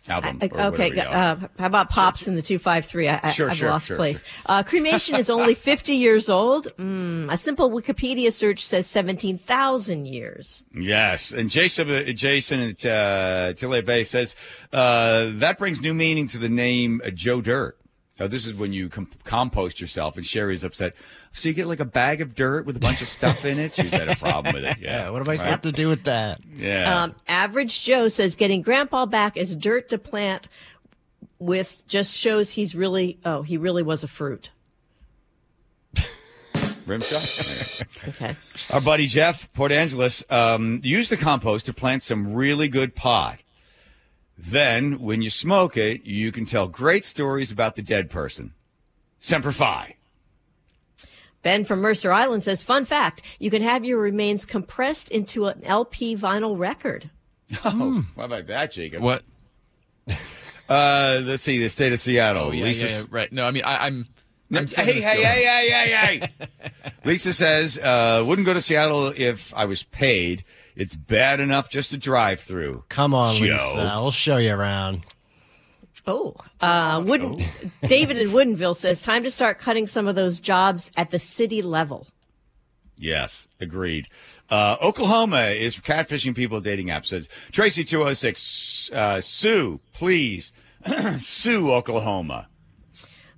Album. 0.09 0.39
I- 0.41 0.67
okay. 0.67 0.97
Uh, 0.99 1.35
how 1.59 1.65
about 1.65 1.89
pops 1.89 2.27
in 2.27 2.35
the 2.35 2.41
two 2.41 2.59
five 2.59 2.85
three? 2.85 3.07
I, 3.09 3.19
I, 3.23 3.31
Sure, 3.31 3.49
I've 3.49 3.57
sure, 3.57 3.69
lost 3.69 3.87
sure, 3.87 3.97
place. 3.97 4.23
Uh, 4.45 4.63
cremation 4.63 5.15
is 5.15 5.29
only 5.29 5.53
fifty 5.69 5.95
years 5.95 6.29
old. 6.29 6.67
Mm, 6.77 7.31
a 7.31 7.37
simple 7.37 7.69
Wikipedia 7.69 8.31
search 8.31 8.65
says 8.65 8.87
seventeen 8.87 9.37
thousand 9.37 10.07
years. 10.07 10.63
Yes, 10.73 11.31
and 11.31 11.49
Jason, 11.49 11.89
uh, 11.89 12.03
Jason 12.13 12.61
at 12.61 12.85
uh, 12.85 13.53
Tille 13.53 13.81
Bay 13.81 14.03
says 14.03 14.35
uh, 14.71 15.31
that 15.33 15.57
brings 15.59 15.81
new 15.81 15.93
meaning 15.93 16.27
to 16.29 16.37
the 16.37 16.49
name 16.49 17.01
Joe 17.13 17.41
Dirt. 17.41 17.77
So 18.17 18.27
this 18.27 18.47
is 18.47 18.53
when 18.55 18.73
you 18.73 18.89
com- 18.89 19.11
compost 19.25 19.79
yourself, 19.79 20.17
and 20.17 20.25
Shari's 20.25 20.63
upset. 20.63 20.95
So 21.33 21.49
you 21.49 21.53
get 21.55 21.67
like 21.67 21.79
a 21.79 21.85
bag 21.85 22.19
of 22.21 22.33
dirt 22.33 22.65
with 22.65 22.75
a 22.75 22.79
bunch 22.79 23.01
of 23.01 23.07
stuff 23.07 23.45
in 23.45 23.59
it. 23.59 23.75
She's 23.75 23.93
had 23.93 24.09
a 24.09 24.15
problem 24.15 24.55
with 24.55 24.63
it. 24.65 24.77
Yeah. 24.81 25.09
What 25.11 25.21
am 25.21 25.27
I 25.29 25.33
Right? 25.33 25.39
supposed 25.39 25.61
to 25.63 25.71
do 25.71 25.87
with 25.87 26.03
that? 26.03 26.39
Yeah. 26.55 27.03
Um, 27.03 27.15
Average 27.27 27.83
Joe 27.83 28.07
says 28.07 28.35
getting 28.35 28.61
Grandpa 28.63 29.05
back 29.05 29.37
as 29.37 29.55
dirt 29.55 29.89
to 29.89 29.97
plant 29.99 30.47
with 31.39 31.83
just 31.87 32.17
shows 32.17 32.51
he's 32.51 32.73
really 32.73 33.19
oh 33.23 33.43
he 33.43 33.57
really 33.57 33.83
was 33.83 34.03
a 34.03 34.07
fruit. 34.07 34.49
Rim 36.87 37.01
shot. 37.01 37.83
Okay. 38.07 38.35
Our 38.71 38.79
buddy 38.81 39.05
Jeff 39.07 39.51
Port 39.53 39.71
Angeles 39.71 40.23
um, 40.29 40.79
used 40.83 41.11
the 41.11 41.17
compost 41.17 41.65
to 41.67 41.73
plant 41.73 42.01
some 42.01 42.33
really 42.33 42.69
good 42.69 42.95
pot. 42.95 43.43
Then, 44.37 44.99
when 44.99 45.21
you 45.21 45.29
smoke 45.29 45.77
it, 45.77 46.05
you 46.05 46.31
can 46.31 46.45
tell 46.45 46.67
great 46.67 47.05
stories 47.05 47.51
about 47.51 47.75
the 47.75 47.81
dead 47.81 48.09
person. 48.09 48.53
Semper 49.19 49.51
Fi. 49.51 49.95
Ben 51.41 51.65
from 51.65 51.79
Mercer 51.81 52.11
Island 52.11 52.43
says, 52.43 52.61
fun 52.61 52.85
fact, 52.85 53.21
you 53.39 53.49
can 53.49 53.61
have 53.61 53.85
your 53.85 53.99
remains 53.99 54.45
compressed 54.45 55.09
into 55.09 55.45
an 55.45 55.63
LP 55.63 56.15
vinyl 56.15 56.57
record. 56.57 57.09
Oh, 57.63 58.05
how 58.17 58.23
about 58.23 58.47
that, 58.47 58.71
Jacob? 58.73 59.01
What? 59.01 59.23
Uh, 60.69 61.21
let's 61.23 61.43
see, 61.43 61.59
the 61.59 61.69
state 61.69 61.93
of 61.93 61.99
Seattle. 61.99 62.47
Oh, 62.47 62.51
yeah, 62.51 62.65
Lisa, 62.65 62.87
yeah, 62.87 62.91
yeah, 62.91 63.03
right. 63.09 63.31
No, 63.31 63.47
I 63.47 63.51
mean, 63.51 63.63
I, 63.63 63.85
I'm. 63.85 64.05
No, 64.49 64.59
I'm 64.59 64.65
hey, 64.65 64.67
sending 64.67 64.95
hey, 64.95 64.99
this 64.99 65.09
hey, 65.09 65.21
to- 65.21 65.25
hey, 65.25 65.69
hey, 65.69 66.29
hey. 66.59 66.81
Lisa 67.05 67.31
says, 67.31 67.79
uh, 67.79 68.21
wouldn't 68.27 68.45
go 68.45 68.53
to 68.53 68.59
Seattle 68.59 69.13
if 69.15 69.53
I 69.53 69.63
was 69.63 69.83
paid. 69.83 70.43
It's 70.77 70.95
bad 70.95 71.39
enough 71.39 71.69
just 71.69 71.89
to 71.89 71.97
drive 71.97 72.39
through. 72.39 72.83
Come 72.89 73.13
on, 73.15 73.33
Joe. 73.35 73.45
Lisa. 73.45 73.79
I'll 73.79 74.11
show 74.11 74.37
you 74.37 74.53
around. 74.53 75.01
Oh, 76.05 76.35
uh, 76.61 77.03
Wooden, 77.05 77.43
David 77.87 78.17
in 78.17 78.29
Woodinville 78.29 78.75
says, 78.75 79.01
time 79.01 79.23
to 79.23 79.31
start 79.31 79.57
cutting 79.57 79.87
some 79.87 80.07
of 80.07 80.15
those 80.15 80.39
jobs 80.39 80.91
at 80.95 81.09
the 81.09 81.19
city 81.19 81.61
level. 81.61 82.07
Yes, 82.95 83.47
agreed. 83.59 84.07
Uh, 84.49 84.77
Oklahoma 84.81 85.47
is 85.47 85.75
catfishing 85.77 86.35
people 86.35 86.61
dating 86.61 86.87
apps. 86.87 87.07
Says 87.07 87.27
Tracy 87.51 87.83
two 87.83 88.03
oh 88.03 88.13
six. 88.13 88.89
Uh, 88.91 89.19
Sue, 89.19 89.79
please, 89.93 90.53
sue 91.17 91.71
Oklahoma. 91.71 92.47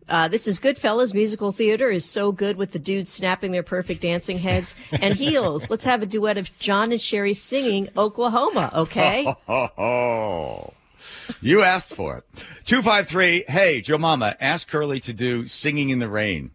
Uh, 0.10 0.28
this 0.28 0.48
is 0.48 0.60
Goodfellas 0.60 1.14
musical 1.14 1.52
theater 1.52 1.90
is 1.90 2.04
so 2.04 2.32
good 2.32 2.58
with 2.58 2.72
the 2.72 2.80
dudes 2.80 3.12
snapping 3.12 3.52
their 3.52 3.64
perfect 3.64 4.02
dancing 4.02 4.40
heads 4.40 4.76
and 4.92 5.14
heels. 5.18 5.70
Let's 5.70 5.86
have 5.86 6.02
a 6.02 6.06
duet 6.08 6.38
of 6.38 6.58
John 6.60 6.92
and 6.92 7.00
Shari 7.00 7.34
singing 7.36 7.90
Oklahoma, 7.96 8.72
okay? 8.74 9.32
Oh, 9.48 10.74
you 11.42 11.62
asked 11.62 11.90
for 11.90 12.18
it. 12.18 12.26
Two 12.66 12.82
five 12.82 13.08
three. 13.08 13.44
Hey, 13.48 13.82
Joe 13.82 13.98
Mama, 14.00 14.36
ask 14.40 14.68
Curley 14.68 15.00
to 15.02 15.14
do 15.14 15.48
"Singing 15.48 15.90
in 15.90 16.00
the 16.00 16.10
Rain." 16.10 16.52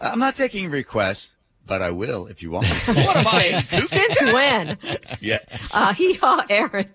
I'm 0.00 0.18
not 0.18 0.34
taking 0.34 0.70
requests, 0.70 1.36
but 1.66 1.80
I 1.82 1.90
will 1.90 2.26
if 2.26 2.42
you 2.42 2.50
want. 2.50 2.66
what 2.66 3.16
am 3.16 3.26
I? 3.28 3.64
Since 3.82 4.20
when? 4.22 4.78
Yeah. 5.20 5.38
Uh, 5.72 5.92
hee 5.92 6.14
haw, 6.14 6.44
Aaron. 6.48 6.88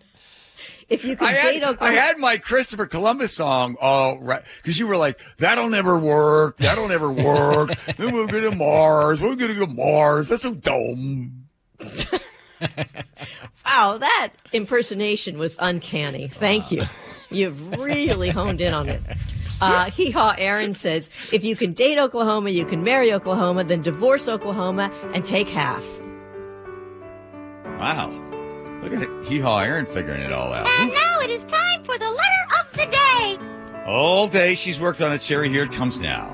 If 0.89 1.03
you 1.03 1.17
could 1.17 1.27
I 1.27 1.33
date 1.33 1.63
had, 1.63 1.77
I 1.81 1.91
had 1.91 2.17
my 2.17 2.37
Christopher 2.37 2.85
Columbus 2.85 3.33
song 3.35 3.75
all 3.81 4.19
right 4.19 4.41
because 4.61 4.79
you 4.79 4.87
were 4.87 4.95
like, 4.95 5.19
"That'll 5.37 5.69
never 5.69 5.99
work. 5.99 6.57
That'll 6.57 6.87
never 6.87 7.11
work. 7.11 7.77
then 7.97 8.13
we'll 8.13 8.27
go 8.27 8.49
to 8.49 8.55
Mars. 8.55 9.21
We're 9.21 9.35
gonna 9.35 9.53
go 9.53 9.65
to 9.65 9.71
Mars. 9.73 10.29
That's 10.29 10.43
so 10.43 10.53
dumb." 10.53 11.47
Wow, 13.65 13.97
that 13.97 14.31
impersonation 14.53 15.37
was 15.37 15.57
uncanny. 15.59 16.29
Thank 16.29 16.71
you. 16.71 16.83
You've 17.29 17.77
really 17.77 18.29
honed 18.29 18.61
in 18.61 18.73
on 18.73 18.87
it. 18.87 19.01
Uh, 19.59 19.91
Hee 19.91 20.11
haw 20.11 20.33
Aaron 20.37 20.73
says, 20.73 21.09
if 21.33 21.43
you 21.43 21.55
can 21.55 21.73
date 21.73 21.97
Oklahoma, 21.97 22.49
you 22.49 22.65
can 22.65 22.83
marry 22.83 23.11
Oklahoma, 23.11 23.63
then 23.63 23.81
divorce 23.81 24.29
Oklahoma 24.29 24.91
and 25.13 25.25
take 25.25 25.49
half. 25.49 25.85
Wow, 27.77 28.09
look 28.81 28.93
at 28.93 29.01
it. 29.03 29.09
Hee 29.25 29.39
haw, 29.39 29.59
Aaron 29.59 29.85
figuring 29.85 30.21
it 30.21 30.31
all 30.31 30.53
out. 30.53 30.67
And 30.67 30.91
now 30.91 31.19
it 31.21 31.29
is 31.29 31.43
time 31.45 31.83
for 31.83 31.97
the 31.97 32.09
letter 32.09 32.43
of 32.59 32.71
the 32.77 32.85
day. 32.85 33.83
All 33.85 34.27
day 34.27 34.55
she's 34.55 34.79
worked 34.79 35.01
on 35.01 35.11
it. 35.13 35.21
Shari, 35.21 35.49
here 35.49 35.63
it 35.63 35.71
comes 35.71 35.99
now. 36.01 36.33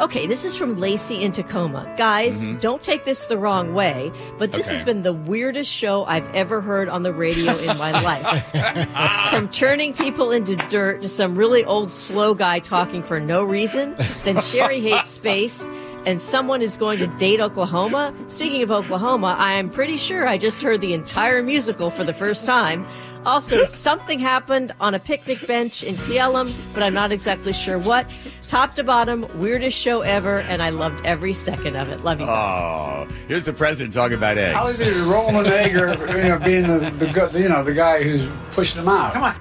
Okay, 0.00 0.26
this 0.26 0.44
is 0.44 0.56
from 0.56 0.76
Lacey 0.76 1.22
in 1.22 1.30
Tacoma. 1.30 1.86
Guys, 1.96 2.44
Mhm. 2.44 2.60
don't 2.60 2.82
take 2.82 3.04
this 3.04 3.26
the 3.26 3.38
wrong 3.38 3.74
way, 3.74 4.10
but 4.40 4.50
this 4.50 4.66
Okay. 4.66 4.74
has 4.74 4.82
been 4.82 5.02
the 5.02 5.12
weirdest 5.12 5.70
show 5.70 6.04
I've 6.06 6.28
ever 6.34 6.60
heard 6.60 6.88
on 6.88 7.04
the 7.04 7.12
radio 7.12 7.56
in 7.58 7.78
my 7.78 7.92
life. 8.02 9.30
from 9.30 9.48
turning 9.50 9.92
people 9.92 10.32
into 10.32 10.56
dirt 10.68 11.00
to 11.02 11.08
some 11.08 11.36
really 11.36 11.64
old 11.64 11.92
slow 11.92 12.34
guy 12.34 12.58
talking 12.58 13.04
for 13.04 13.20
no 13.20 13.44
reason, 13.44 13.94
then 14.24 14.40
Shari 14.40 14.80
hates 14.80 15.10
space, 15.10 15.70
and 16.06 16.20
someone 16.20 16.62
is 16.62 16.76
going 16.76 16.98
to 16.98 17.06
date 17.18 17.40
Oklahoma. 17.40 18.14
Speaking 18.26 18.62
of 18.62 18.70
Oklahoma, 18.70 19.36
I 19.38 19.54
am 19.54 19.70
pretty 19.70 19.96
sure 19.96 20.26
I 20.26 20.38
just 20.38 20.62
heard 20.62 20.80
the 20.80 20.94
entire 20.94 21.42
musical 21.42 21.90
for 21.90 22.04
the 22.04 22.12
first 22.12 22.46
time. 22.46 22.86
Also, 23.24 23.64
something 23.66 24.18
happened 24.18 24.72
on 24.80 24.94
a 24.94 24.98
picnic 24.98 25.46
bench 25.46 25.82
in 25.82 25.96
Pelham, 25.96 26.52
but 26.72 26.82
I'm 26.82 26.94
not 26.94 27.12
exactly 27.12 27.52
sure 27.52 27.78
what. 27.78 28.16
Top 28.46 28.74
to 28.74 28.84
bottom, 28.84 29.26
weirdest 29.38 29.78
show 29.78 30.02
ever, 30.02 30.40
and 30.40 30.62
I 30.62 30.70
loved 30.70 31.04
every 31.06 31.32
second 31.32 31.76
of 31.76 31.88
it. 31.88 32.04
Love 32.04 32.20
you 32.20 32.26
guys. 32.26 32.62
Oh, 32.62 33.14
here's 33.26 33.44
the 33.44 33.52
president 33.52 33.94
talking 33.94 34.16
about 34.18 34.38
eggs. 34.38 34.56
How 34.56 34.66
is 34.68 34.80
it 34.80 34.94
Roland 35.04 35.48
Egger, 35.48 35.88
you 36.16 36.28
know, 36.28 36.38
being 36.38 36.66
the, 36.66 36.90
the 36.98 37.40
you 37.40 37.48
know 37.48 37.64
the 37.64 37.74
guy 37.74 38.02
who's 38.02 38.28
pushing 38.54 38.84
them 38.84 38.88
out? 38.88 39.14
Come 39.14 39.22
on. 39.22 39.40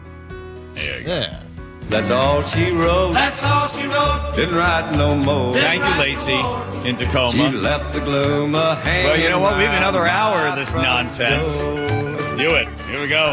Yeah. 0.75 1.42
That's 1.89 2.09
all 2.09 2.43
she 2.43 2.71
wrote. 2.71 3.13
That's 3.13 3.43
all 3.43 3.67
she 3.69 3.85
wrote. 3.85 4.33
Didn't 4.35 4.55
write 4.55 4.95
no 4.95 5.15
more. 5.15 5.53
Thank 5.53 5.83
you, 5.83 5.99
Lacey, 5.99 6.41
in 6.87 6.95
Tacoma. 6.95 7.31
She 7.31 7.49
left 7.49 7.93
the 7.93 8.01
gloom 8.01 8.55
a 8.55 8.81
Well, 8.83 9.19
you 9.19 9.29
know 9.29 9.39
what? 9.39 9.57
We 9.57 9.63
have 9.63 9.75
another 9.75 10.05
hour 10.07 10.47
of 10.47 10.55
this 10.55 10.73
nonsense. 10.75 11.61
Let's 11.61 12.33
do 12.35 12.55
it. 12.55 12.67
Here 12.89 13.01
we 13.01 13.07
go. 13.07 13.31